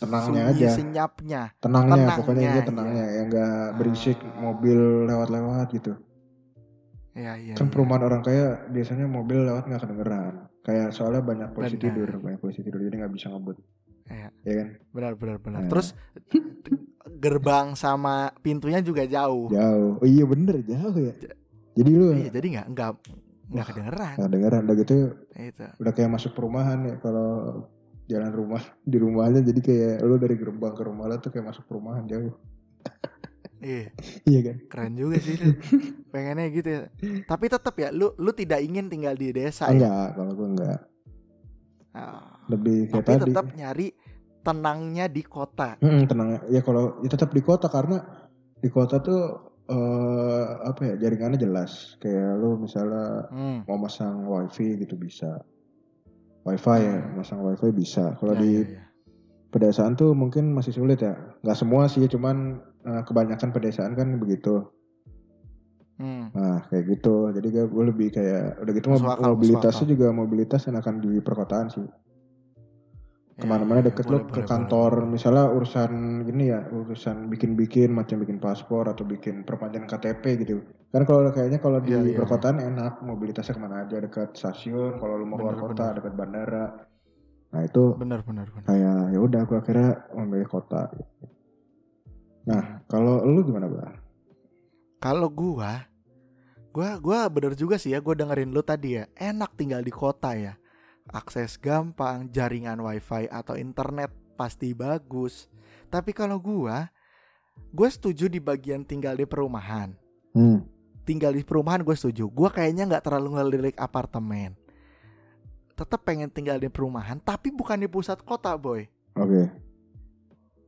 Tenangnya 0.00 0.24
sunyi 0.48 0.64
aja. 0.64 0.68
senyapnya. 0.72 1.42
tenangnya, 1.58 1.92
tenangnya, 1.94 2.16
pokoknya 2.16 2.42
ya 2.42 2.62
tenangnya 2.64 3.04
ya 3.06 3.22
nggak 3.26 3.54
berisik 3.76 4.18
mobil 4.34 4.78
lewat-lewat 5.04 5.68
gitu 5.70 5.92
Iya, 7.10 7.32
iya. 7.36 7.54
kan 7.54 7.66
iya. 7.66 7.72
perumahan 7.72 8.02
orang 8.02 8.22
kaya 8.22 8.46
biasanya 8.66 9.04
mobil 9.04 9.42
lewat 9.42 9.66
nggak 9.66 9.82
kedengeran 9.82 10.34
kayak 10.60 10.88
soalnya 10.90 11.20
banyak 11.20 11.48
polisi 11.50 11.74
Benar. 11.74 11.84
tidur 11.86 12.08
banyak 12.18 12.38
polisi 12.38 12.60
tidur 12.60 12.80
jadi 12.80 12.96
nggak 12.96 13.12
bisa 13.12 13.28
ngebut 13.28 13.56
Iya. 14.06 14.28
ya 14.42 14.54
kan 14.56 14.68
Benar 14.90 15.12
benar 15.14 15.36
benar. 15.38 15.60
Nah. 15.60 15.70
Terus 15.70 15.88
gerbang 17.16 17.74
sama 17.74 18.14
pintunya 18.40 18.80
juga 18.80 19.04
jauh. 19.04 19.46
Jauh. 19.48 19.98
Oh 19.98 20.08
iya 20.08 20.24
bener 20.24 20.62
jauh 20.62 20.96
ya. 20.96 21.14
Jadi 21.72 21.90
lu 21.90 22.08
Iya, 22.12 22.30
jadi 22.30 22.46
nggak 22.50 22.66
nggak 22.70 22.90
nggak 23.50 23.66
kedengeran. 23.66 24.14
nggak 24.16 24.30
dengeran 24.30 24.60
udah 24.64 24.76
gitu 24.76 24.94
Itu. 25.32 25.66
udah 25.76 25.92
kayak 25.92 26.10
masuk 26.10 26.32
perumahan 26.32 26.78
ya 26.84 26.96
kalau 26.96 27.30
jalan 28.10 28.30
rumah 28.30 28.58
di 28.82 28.98
rumahnya 28.98 29.40
jadi 29.40 29.60
kayak 29.60 29.94
lu 30.02 30.18
dari 30.18 30.34
gerbang 30.34 30.74
ke 30.74 30.82
rumah 30.82 31.06
lu 31.06 31.16
tuh 31.16 31.30
kayak 31.30 31.46
masuk 31.48 31.62
perumahan 31.64 32.02
jauh. 32.04 32.34
Iya, 33.60 33.92
Iya 34.24 34.40
kan? 34.42 34.56
keren 34.66 34.92
juga 34.96 35.20
sih 35.20 35.36
lu. 35.36 35.52
Pengennya 36.08 36.48
gitu 36.48 36.68
ya. 36.68 36.82
Tapi 37.22 37.44
tetap 37.46 37.76
ya, 37.76 37.92
lu 37.92 38.16
lu 38.16 38.32
tidak 38.32 38.64
ingin 38.64 38.88
tinggal 38.88 39.12
di 39.12 39.30
desa 39.30 39.68
ya. 39.68 39.76
Enggak, 39.76 40.06
kalau 40.16 40.32
gua 40.32 40.48
enggak. 40.48 40.78
Ah, 41.92 42.40
Lebih 42.48 42.88
kayak 42.88 43.04
tapi 43.04 43.12
tadi. 43.14 43.24
tetap 43.28 43.46
nyari 43.52 43.86
tenangnya 44.40 45.06
di 45.06 45.22
kota. 45.22 45.76
Mm-mm, 45.78 46.08
tenang 46.08 46.28
ya 46.48 46.64
kalau 46.64 46.96
ya 47.04 47.08
tetap 47.08 47.30
di 47.30 47.42
kota 47.44 47.68
karena 47.68 48.00
di 48.56 48.68
kota 48.68 48.96
tuh 48.98 49.20
eh 49.68 50.44
apa 50.64 50.80
ya 50.82 50.94
jaringannya 50.98 51.38
jelas 51.38 51.94
kayak 51.98 52.40
lu 52.40 52.58
misalnya 52.58 53.28
Hmm. 53.28 53.62
mau 53.68 53.76
masang 53.76 54.24
wifi 54.24 54.80
gitu 54.80 54.96
bisa 54.96 55.44
wifi 56.46 56.78
ya 56.80 56.96
Hmm. 57.04 57.20
masang 57.20 57.40
wifi 57.44 57.68
bisa 57.74 58.16
kalau 58.16 58.34
Ya, 58.36 58.40
di 58.40 58.52
ya, 58.64 58.80
ya. 58.80 58.82
pedesaan 59.52 59.98
tuh 59.98 60.14
mungkin 60.16 60.54
masih 60.54 60.72
sulit 60.72 61.02
ya. 61.04 61.16
Nggak 61.44 61.58
semua 61.58 61.86
sih, 61.90 62.06
cuman 62.06 62.60
eh, 62.86 63.02
kebanyakan 63.04 63.50
pedesaan 63.52 63.92
kan 63.98 64.16
begitu. 64.16 64.64
Hmm. 66.00 66.32
Nah 66.32 66.64
kayak 66.72 66.96
gitu. 66.96 67.28
Jadi 67.28 67.48
gue, 67.52 67.84
lebih 67.84 68.08
kayak 68.08 68.64
udah 68.64 68.72
gitu 68.72 68.88
mobilitasnya 69.20 69.86
juga 69.92 70.08
mobilitas 70.16 70.64
yang 70.64 70.80
akan 70.80 71.04
di 71.04 71.20
perkotaan 71.20 71.68
sih. 71.68 71.84
Ke 73.40 73.46
mana-mana 73.48 73.80
ya, 73.80 73.88
ya. 73.88 73.88
deket 73.88 74.06
Boleh, 74.06 74.22
lo 74.22 74.28
ke 74.28 74.40
kantor, 74.44 74.92
boleh, 74.92 75.08
misalnya 75.08 75.44
urusan 75.56 75.90
gini 76.28 76.52
ya, 76.52 76.60
urusan 76.68 77.16
bikin-bikin 77.32 77.88
macam 77.90 78.20
bikin 78.22 78.38
paspor 78.44 78.84
atau 78.92 79.04
bikin 79.08 79.42
perpanjangan 79.48 79.88
KTP 79.88 80.24
gitu. 80.44 80.56
Kan 80.92 81.02
kalau 81.08 81.32
kayaknya 81.32 81.58
kalau 81.64 81.80
di 81.80 81.96
Iya, 81.96 82.00
iya, 82.04 82.18
perkotaan 82.18 82.58
enak, 82.60 83.00
mobilitasnya 83.00 83.54
ke 83.56 83.62
mana 83.62 83.76
aja 83.88 83.96
dekat 84.04 84.36
stasiun. 84.36 85.00
Kalau 85.00 85.14
lu 85.16 85.24
mau 85.24 85.40
keluar 85.40 85.56
kota 85.56 85.96
dekat 85.96 86.12
bandara. 86.14 86.84
Nah 87.50 87.62
itu 87.66 87.84
Benar 87.98 88.20
benar 88.22 88.46
benar. 88.54 88.66
kayak 88.68 88.96
ya 89.14 89.18
udah 89.18 89.42
gue 89.48 89.58
akhirnya 89.58 89.90
memilih 90.14 90.46
kota 90.46 90.86
nah 92.46 92.80
kalau 92.88 93.20
lu 93.26 93.40
gimana 93.44 93.66
bang 93.68 93.94
Kalau 95.00 95.28
gua 95.32 95.88
gua 96.76 97.00
gua 97.00 97.20
bener 97.32 97.56
juga 97.56 97.76
sih 97.80 97.92
ya, 97.96 97.98
gua 98.04 98.14
dengerin 98.14 98.52
lu 98.52 98.60
tadi 98.60 99.00
ya. 99.00 99.08
Enak 99.16 99.56
tinggal 99.56 99.80
di 99.80 99.92
kota 99.92 100.36
ya. 100.36 100.54
Akses 101.10 101.58
gampang, 101.58 102.30
jaringan 102.30 102.78
wifi 102.78 103.26
atau 103.26 103.58
internet 103.58 104.14
pasti 104.38 104.70
bagus. 104.72 105.50
Tapi 105.90 106.14
kalau 106.14 106.38
gua 106.38 106.86
gua 107.74 107.88
setuju 107.90 108.30
di 108.30 108.38
bagian 108.38 108.86
tinggal 108.86 109.18
di 109.18 109.26
perumahan. 109.26 109.94
hmm. 110.34 110.62
Tinggal 111.02 111.34
di 111.34 111.42
perumahan 111.42 111.82
gue 111.82 111.96
setuju. 111.98 112.30
Gua 112.30 112.54
kayaknya 112.54 112.86
nggak 112.86 113.02
terlalu 113.02 113.34
ngelirik 113.34 113.76
apartemen. 113.82 114.54
Tetap 115.74 116.06
pengen 116.06 116.30
tinggal 116.30 116.60
di 116.62 116.70
perumahan, 116.70 117.18
tapi 117.18 117.50
bukan 117.50 117.82
di 117.82 117.88
pusat 117.90 118.22
kota, 118.22 118.54
boy. 118.54 118.86
oke 119.18 119.70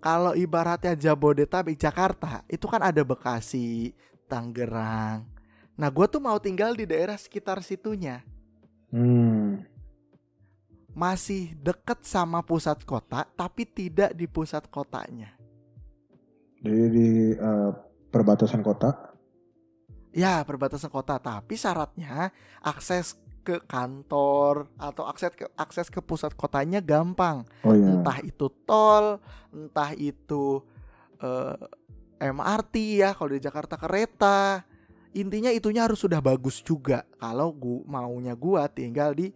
kalau 0.02 0.35
ibaratnya 0.35 0.98
Jabodetabek 0.98 1.78
Jakarta 1.78 2.42
itu 2.50 2.66
kan 2.66 2.83
ada 2.83 3.07
Bekasi, 3.07 3.94
Tangerang. 4.26 5.22
Nah, 5.78 5.88
gue 5.94 6.07
tuh 6.11 6.18
mau 6.18 6.37
tinggal 6.42 6.74
di 6.74 6.90
daerah 6.90 7.14
sekitar 7.14 7.62
situnya. 7.62 8.26
hmm. 8.90 9.71
Masih 10.92 11.57
deket 11.57 12.05
sama 12.05 12.44
pusat 12.44 12.85
kota 12.85 13.24
tapi 13.33 13.64
tidak 13.64 14.12
di 14.12 14.28
pusat 14.28 14.68
kotanya. 14.68 15.33
Jadi 16.62 16.85
di 16.94 17.09
eh, 17.35 17.70
perbatasan 18.12 18.62
kota. 18.62 19.11
Ya, 20.12 20.44
perbatasan 20.44 20.92
kota, 20.92 21.16
tapi 21.16 21.57
syaratnya 21.57 22.31
akses 22.61 23.16
ke 23.42 23.59
kantor 23.66 24.70
atau 24.78 25.09
akses 25.09 25.35
ke 25.35 25.48
akses 25.59 25.90
ke 25.90 25.98
pusat 25.98 26.31
kotanya 26.37 26.78
gampang. 26.78 27.42
Oh 27.66 27.74
iya. 27.74 27.98
Entah 27.98 28.18
itu 28.22 28.46
tol, 28.68 29.18
entah 29.50 29.90
itu 29.98 30.62
eh, 31.18 31.57
MRT 32.22 33.02
ya, 33.02 33.11
kalau 33.16 33.35
di 33.35 33.42
Jakarta 33.42 33.74
kereta. 33.74 34.62
Intinya 35.12 35.52
itunya 35.52 35.85
harus 35.85 36.00
sudah 36.00 36.22
bagus 36.24 36.62
juga. 36.64 37.05
Kalau 37.20 37.52
gua 37.52 37.85
maunya 37.85 38.33
gua 38.33 38.64
tinggal 38.70 39.12
di 39.12 39.35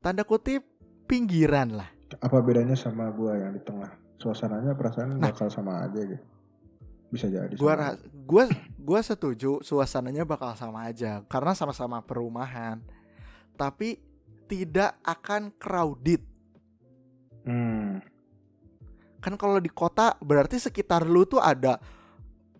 tanda 0.00 0.24
kutip 0.24 0.64
pinggiran 1.04 1.78
lah. 1.78 1.88
Apa 2.20 2.40
bedanya 2.40 2.74
sama 2.78 3.10
gua 3.10 3.36
yang 3.38 3.52
di 3.56 3.62
tengah? 3.62 3.90
Suasananya 4.18 4.72
perasaan 4.78 5.18
Nah. 5.18 5.30
bakal 5.32 5.50
sama 5.52 5.84
aja 5.84 6.00
gitu. 6.00 6.24
Bisa 7.12 7.26
jadi. 7.30 7.54
Gua 7.54 7.74
sama. 7.76 8.00
gua 8.26 8.44
gua 8.80 9.00
setuju 9.04 9.60
suasananya 9.62 10.24
bakal 10.26 10.54
sama 10.56 10.88
aja 10.88 11.22
karena 11.28 11.52
sama-sama 11.52 12.00
perumahan. 12.02 12.80
Tapi 13.54 14.02
tidak 14.50 14.98
akan 15.06 15.54
crowded. 15.56 16.22
Hmm. 17.44 18.00
Kan 19.20 19.34
kalau 19.40 19.56
di 19.60 19.72
kota 19.72 20.16
berarti 20.20 20.60
sekitar 20.60 21.04
lu 21.08 21.24
tuh 21.24 21.40
ada 21.40 21.80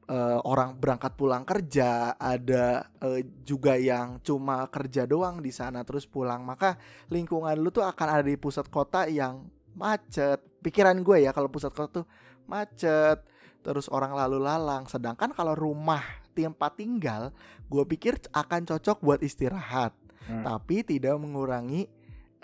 eh, 0.09 0.39
orang 0.45 0.77
berangkat 0.77 1.13
pulang 1.17 1.45
kerja, 1.45 2.17
ada 2.19 2.89
eh, 3.03 3.25
juga 3.45 3.77
yang 3.77 4.21
cuma 4.21 4.67
kerja 4.69 5.05
doang 5.09 5.41
di 5.41 5.51
sana 5.51 5.83
terus 5.83 6.05
pulang. 6.09 6.45
Maka 6.45 6.77
lingkungan 7.13 7.57
lu 7.59 7.69
tuh 7.73 7.85
akan 7.85 8.21
ada 8.21 8.25
di 8.27 8.37
pusat 8.39 8.69
kota 8.69 9.09
yang 9.09 9.49
macet. 9.75 10.41
Pikiran 10.63 11.01
gue 11.05 11.29
ya 11.29 11.31
kalau 11.33 11.49
pusat 11.49 11.73
kota 11.73 12.03
tuh 12.03 12.07
macet, 12.49 13.25
terus 13.61 13.89
orang 13.93 14.13
lalu 14.13 14.41
lalang. 14.41 14.87
Sedangkan 14.87 15.33
kalau 15.33 15.57
rumah 15.57 16.03
tempat 16.35 16.77
tinggal, 16.77 17.31
gue 17.71 17.85
pikir 17.87 18.19
akan 18.35 18.67
cocok 18.67 18.99
buat 19.01 19.21
istirahat, 19.23 19.95
Hmm. 20.25 20.41
tapi 20.41 20.81
tidak 20.81 21.21
mengurangi 21.21 21.85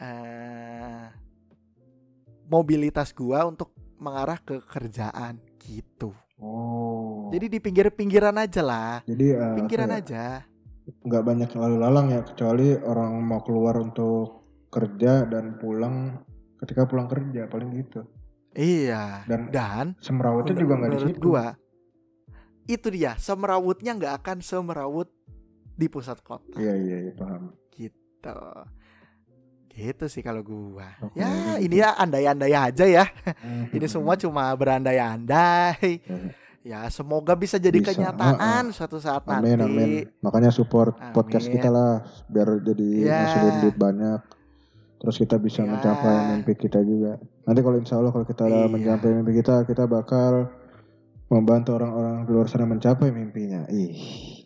eh, 0.01 1.09
mobilitas 2.51 3.15
gua 3.15 3.47
untuk 3.47 3.71
mengarah 4.03 4.43
ke 4.43 4.59
kerjaan 4.65 5.39
gitu. 5.63 6.11
Jadi 7.31 7.47
di 7.47 7.59
pinggir-pinggiran 7.59 8.37
aja 8.37 8.61
lah, 8.61 8.95
Jadi 9.03 9.27
eh, 9.31 9.55
pinggiran 9.55 9.91
aja. 9.91 10.43
nggak 10.91 11.23
banyak 11.23 11.51
lalu 11.55 11.77
lalang 11.79 12.07
ya 12.11 12.21
kecuali 12.21 12.75
orang 12.75 13.15
mau 13.21 13.39
keluar 13.41 13.79
untuk 13.79 14.43
kerja 14.69 15.23
dan 15.23 15.55
pulang 15.57 16.19
ketika 16.59 16.85
pulang 16.85 17.07
kerja 17.07 17.47
paling 17.47 17.71
gitu. 17.77 18.03
Iya. 18.51 19.23
Dan 19.25 19.49
Dan 19.49 19.87
semrawutnya 19.97 20.55
juga 20.55 20.75
nggak 20.77 20.91
di 20.91 21.01
situ. 21.07 21.21
gua 21.25 21.55
itu 22.67 22.87
dia 22.89 23.15
semerawutnya 23.17 23.95
nggak 23.95 24.15
akan 24.19 24.39
semerawut 24.41 25.11
di 25.73 25.87
pusat 25.87 26.19
kota 26.21 26.55
Iya 26.55 26.75
iya 26.77 26.97
iya 27.05 27.13
paham. 27.15 27.55
gitu. 27.71 28.39
Gitu 29.71 30.05
sih 30.07 30.21
kalau 30.21 30.43
gua. 30.43 30.91
Oke. 31.01 31.15
Ya 31.17 31.31
ini 31.57 31.79
ya 31.79 31.95
andai-andai 31.95 32.51
aja 32.53 32.85
ya. 32.85 33.05
Ini 33.71 33.87
semua 33.87 34.15
cuma 34.15 34.51
berandai-andai. 34.53 36.03
Ya. 36.61 36.85
Semoga 36.89 37.33
bisa 37.33 37.57
jadi 37.57 37.75
Bisa, 37.75 37.93
kenyataan 37.93 38.69
suatu 38.71 39.01
saat 39.01 39.25
Amin 39.27 39.57
nanti. 39.57 39.65
amin. 39.65 39.91
Makanya 40.21 40.51
support 40.51 40.93
podcast 41.11 41.49
Amin. 41.49 41.57
kita 41.57 41.69
lah 41.69 41.93
biar 42.27 42.61
jadi 42.61 42.89
ngasilin 43.03 43.55
duit 43.63 43.77
banyak. 43.77 44.21
Terus 45.01 45.17
kita 45.17 45.37
bisa 45.37 45.65
Ya. 45.65 45.71
mencapai 45.71 46.15
mimpi 46.31 46.53
kita 46.55 46.81
juga. 46.81 47.17
Nanti 47.43 47.61
kalau 47.61 47.77
insya 47.77 47.97
Allah 47.97 48.13
kalau 48.13 48.23
kita 48.23 48.45
udah 48.45 48.61
Iya. 48.63 48.69
mencapai 48.69 49.09
mimpi 49.11 49.33
kita, 49.35 49.65
kita 49.65 49.85
bakal 49.85 50.53
membantu 51.27 51.71
orang-orang 51.75 52.25
di 52.25 52.31
luar 52.31 52.47
sana 52.47 52.67
mencapai 52.67 53.09
mimpinya. 53.09 53.65
Ih, 53.67 53.97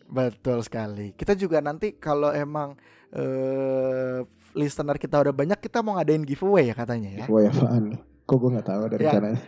Betul 0.06 0.62
sekali. 0.62 1.10
Kita 1.10 1.34
juga 1.34 1.58
nanti 1.58 1.98
kalau 1.98 2.30
emang 2.30 2.78
eh 3.10 4.22
listener 4.54 4.94
kita 4.94 5.18
udah 5.18 5.32
banyak, 5.32 5.58
kita 5.58 5.82
mau 5.82 5.98
ngadain 5.98 6.22
giveaway 6.22 6.70
ya 6.70 6.74
katanya 6.76 7.10
ya. 7.10 7.18
giveaway 7.20 7.50
apaan 7.50 7.90
nih? 7.90 7.98
Kok 8.22 8.36
gue 8.36 8.50
nggak 8.52 8.68
tahu 8.68 8.82
dari 8.86 9.00
Ya. 9.00 9.10
rencananya? 9.10 9.40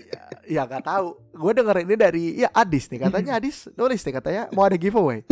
Ya 0.00 0.22
nggak 0.50 0.82
tahu. 0.82 1.08
Gue 1.30 1.52
denger 1.54 1.76
ini 1.80 1.94
dari 1.94 2.24
ya 2.36 2.50
Adis 2.50 2.90
nih 2.90 3.00
katanya 3.00 3.38
Adis 3.38 3.70
nulis 3.72 4.02
nih 4.02 4.14
katanya 4.14 4.42
mau 4.50 4.66
ada 4.66 4.74
giveaway. 4.74 5.22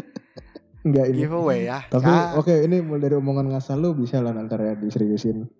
Enggak 0.80 1.06
ini. 1.10 1.16
Giveaway 1.20 1.60
ya. 1.66 1.82
Tapi 1.86 2.06
Ya, 2.06 2.38
oke 2.38 2.54
ini 2.62 2.78
mulai 2.78 3.02
dari 3.02 3.18
omongan 3.18 3.50
ngasal 3.50 3.76
lu 3.76 3.92
bisa 3.92 4.22
lah 4.22 4.30
nanti 4.30 4.54
ya 4.54 4.72
diseriusin. 4.72 5.50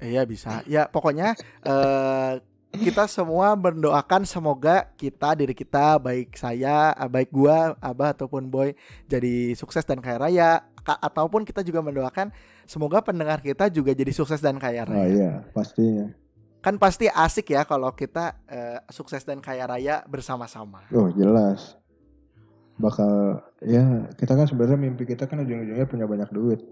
Iya 0.00 0.24
bisa. 0.24 0.64
Ya 0.64 0.88
pokoknya 0.88 1.36
eh 1.62 2.32
kita 2.72 3.04
semua 3.04 3.52
mendoakan 3.52 4.24
semoga 4.24 4.88
kita 4.96 5.36
diri 5.36 5.52
kita 5.52 6.00
baik 6.00 6.32
saya, 6.34 6.96
eh, 6.96 7.04
baik 7.04 7.28
gua, 7.28 7.76
Abah 7.76 8.16
ataupun 8.16 8.48
Boy 8.48 8.72
jadi 9.04 9.52
sukses 9.52 9.84
dan 9.84 10.00
kaya 10.00 10.16
raya. 10.18 10.50
Ka- 10.82 10.98
ataupun 10.98 11.44
kita 11.44 11.60
juga 11.62 11.78
mendoakan 11.78 12.32
semoga 12.64 12.98
pendengar 12.98 13.38
kita 13.38 13.68
juga 13.68 13.92
jadi 13.92 14.10
sukses 14.10 14.40
dan 14.40 14.56
kaya 14.58 14.82
Oh 14.82 14.90
raya. 14.90 15.06
iya 15.06 15.32
pastinya. 15.52 16.10
Kan 16.62 16.78
pasti 16.78 17.06
asik 17.06 17.50
ya 17.50 17.66
kalau 17.66 17.90
kita 17.90 18.38
eh, 18.46 18.78
sukses 18.88 19.22
dan 19.22 19.42
kaya 19.42 19.66
raya 19.66 20.06
bersama-sama. 20.06 20.86
Oh 20.90 21.10
jelas. 21.10 21.74
Bakal 22.78 23.12
ya 23.60 23.82
kita 24.14 24.32
kan 24.32 24.46
sebenarnya 24.46 24.78
mimpi 24.80 25.04
kita 25.04 25.26
kan 25.26 25.42
ujung-ujungnya 25.42 25.84
punya 25.84 26.06
banyak 26.06 26.30
duit. 26.30 26.62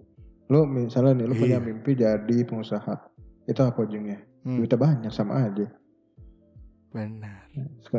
Lu 0.46 0.62
misalnya 0.64 1.14
nih 1.16 1.26
lu 1.26 1.35
punya 1.35 1.59
Iya. 1.59 1.62
mimpi 1.62 1.90
jadi 1.92 2.37
pengusaha. 2.44 2.94
Itu 3.44 3.61
apa 3.61 3.83
ujungnya? 3.83 4.18
Hmm, 4.40 4.57
Duitnya 4.57 4.79
banyak 4.79 5.12
sama 5.12 5.44
aja. 5.44 5.66
benar. 6.90 7.46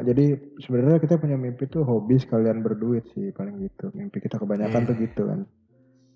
Jadi 0.04 0.36
sebenarnya 0.60 1.00
kita 1.00 1.16
punya 1.16 1.40
mimpi 1.40 1.64
tuh 1.66 1.80
hobi 1.82 2.20
sekalian 2.20 2.60
berduit 2.60 3.08
sih 3.10 3.32
paling 3.32 3.56
gitu. 3.62 3.88
Mimpi 3.92 4.20
kita 4.20 4.36
kebanyakan 4.36 4.84
Iya. 4.84 4.88
tuh 4.88 4.96
gitu 4.98 5.22
kan. 5.24 5.40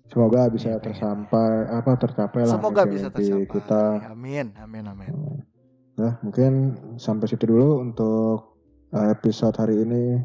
Semoga 0.06 0.40
bisa 0.46 0.68
Iya, 0.68 0.76
pengen. 0.76 0.84
tersampai 0.86 1.52
apa 1.66 1.92
tercapai 1.96 2.42
lah 2.44 2.52
Semoga 2.52 2.82
bisa 2.84 3.08
tercapai. 3.08 3.48
kita. 3.48 3.82
Amin, 4.06 4.52
amin, 4.56 4.84
amin. 4.86 5.12
Nah, 5.96 6.12
mungkin 6.20 6.52
sampai 6.94 7.24
situ 7.24 7.46
dulu 7.46 7.80
untuk 7.80 8.60
uh, 8.90 9.06
episode 9.08 9.56
hari 9.56 9.80
ini 9.80 10.20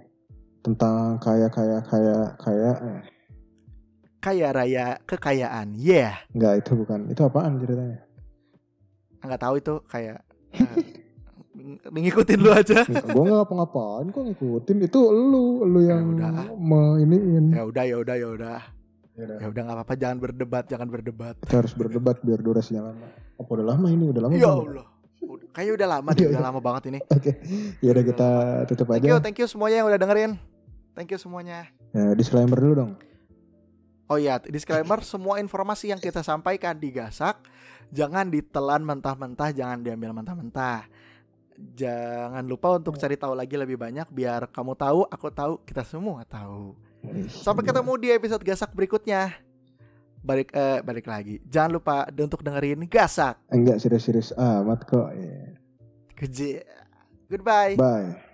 tentang 0.61 1.15
kaya 1.17 1.47
kaya 1.47 1.79
kaya 1.81 2.17
kaya 2.37 2.71
eh, 2.77 3.01
Kaya 4.19 4.47
raya 4.51 4.99
kekayaan. 5.01 5.73
Yeah. 5.73 6.19
enggak 6.29 6.61
itu 6.61 6.71
bukan 6.75 7.07
itu 7.07 7.21
apaan 7.21 7.57
ceritanya 7.57 8.03
nggak 9.21 9.37
tahu 9.39 9.55
itu 9.57 9.73
kayak 9.85 10.21
eh, 10.51 10.75
ngikutin 11.93 12.39
lu 12.39 12.51
aja. 12.51 12.81
gue 12.83 12.97
nggak 13.13 13.37
ngapa-ngapain 13.37 14.05
kok 14.07 14.23
ngikutin 14.27 14.77
itu 14.81 14.99
lu 15.07 15.63
lu 15.63 15.79
Ya 15.79 15.95
yang 15.95 16.13
udah. 16.13 16.51
meiniin 16.51 17.45
Ya 17.49 17.63
udah, 17.63 17.83
ya 17.83 17.97
udah, 17.97 18.15
ya 18.15 18.27
udah. 18.29 18.59
Ya 19.11 19.23
udah, 19.23 19.37
Ya 19.37 19.47
udah 19.47 19.61
nggak 19.61 19.77
apa-apa, 19.77 19.93
jangan 19.95 20.17
berdebat, 20.19 20.65
jangan 20.65 20.87
berdebat. 20.87 21.35
kita 21.39 21.57
harus 21.57 21.73
berdebat 21.73 22.17
biar 22.19 22.39
durasinya 22.39 22.89
lama 22.89 23.07
apa 23.37 23.49
udah 23.49 23.65
lama 23.67 23.87
ini 23.87 24.05
udah 24.05 24.21
lama 24.21 24.33
Ya? 24.33 24.49
Allah. 24.49 24.65
Udah- 24.67 24.89
Kayaknya 25.51 25.73
udah 25.77 25.87
lama 25.87 26.09
deh, 26.11 26.23
Iya, 26.25 26.29
udah 26.33 26.41
iya. 26.41 26.47
lama 26.49 26.59
banget 26.59 26.83
ini. 26.89 26.99
oke 27.05 27.31
ya 27.79 27.89
udah 27.93 28.03
kita 28.03 28.29
tutup 28.67 28.87
Thank 28.89 29.05
you, 29.05 29.15
aja 29.15 29.23
thank 29.23 29.37
you 29.37 29.47
semuanya 29.47 29.77
yang 29.83 29.87
udah 29.87 29.99
dengerin. 29.99 30.31
Thank 30.91 31.09
you 31.13 31.19
semuanya. 31.21 31.69
ya, 31.91 32.11
disclaimer 32.13 32.57
dulu 32.59 32.73
dong 32.75 32.91
Oh 34.11 34.19
iya, 34.19 34.43
disclaimer 34.43 34.99
semua 35.07 35.39
informasi 35.39 35.87
yang 35.87 36.01
kita 36.03 36.19
sampaikan 36.19 36.75
digasak, 36.75 37.47
jangan 37.95 38.27
ditelan 38.27 38.83
mentah-mentah, 38.83 39.55
jangan 39.55 39.79
diambil 39.79 40.11
mentah-mentah. 40.11 40.83
Jangan 41.55 42.43
lupa 42.43 42.75
untuk 42.75 42.99
cari 42.99 43.15
tahu 43.15 43.39
lagi 43.39 43.55
lebih 43.55 43.79
banyak 43.79 44.11
biar 44.11 44.51
kamu 44.51 44.75
tahu, 44.75 45.07
aku 45.07 45.31
tahu, 45.31 45.53
kita 45.63 45.87
semua 45.87 46.27
tahu. 46.27 46.75
Sampai 47.31 47.63
ketemu 47.63 47.91
di 47.95 48.07
episode 48.11 48.43
gasak 48.43 48.75
berikutnya. 48.75 49.31
Balik 50.21 50.53
eh, 50.53 50.79
balik 50.85 51.05
lagi. 51.09 51.41
Jangan 51.45 51.71
lupa 51.73 52.05
untuk 52.13 52.45
dengerin 52.45 52.85
gasak. 52.85 53.41
enggak 53.49 53.81
serius-serius 53.81 54.31
amat 54.37 54.85
kok 54.85 55.09
ya. 55.17 55.57
Keje. 56.13 56.61
Goodbye. 57.27 57.79
bye 57.79 58.30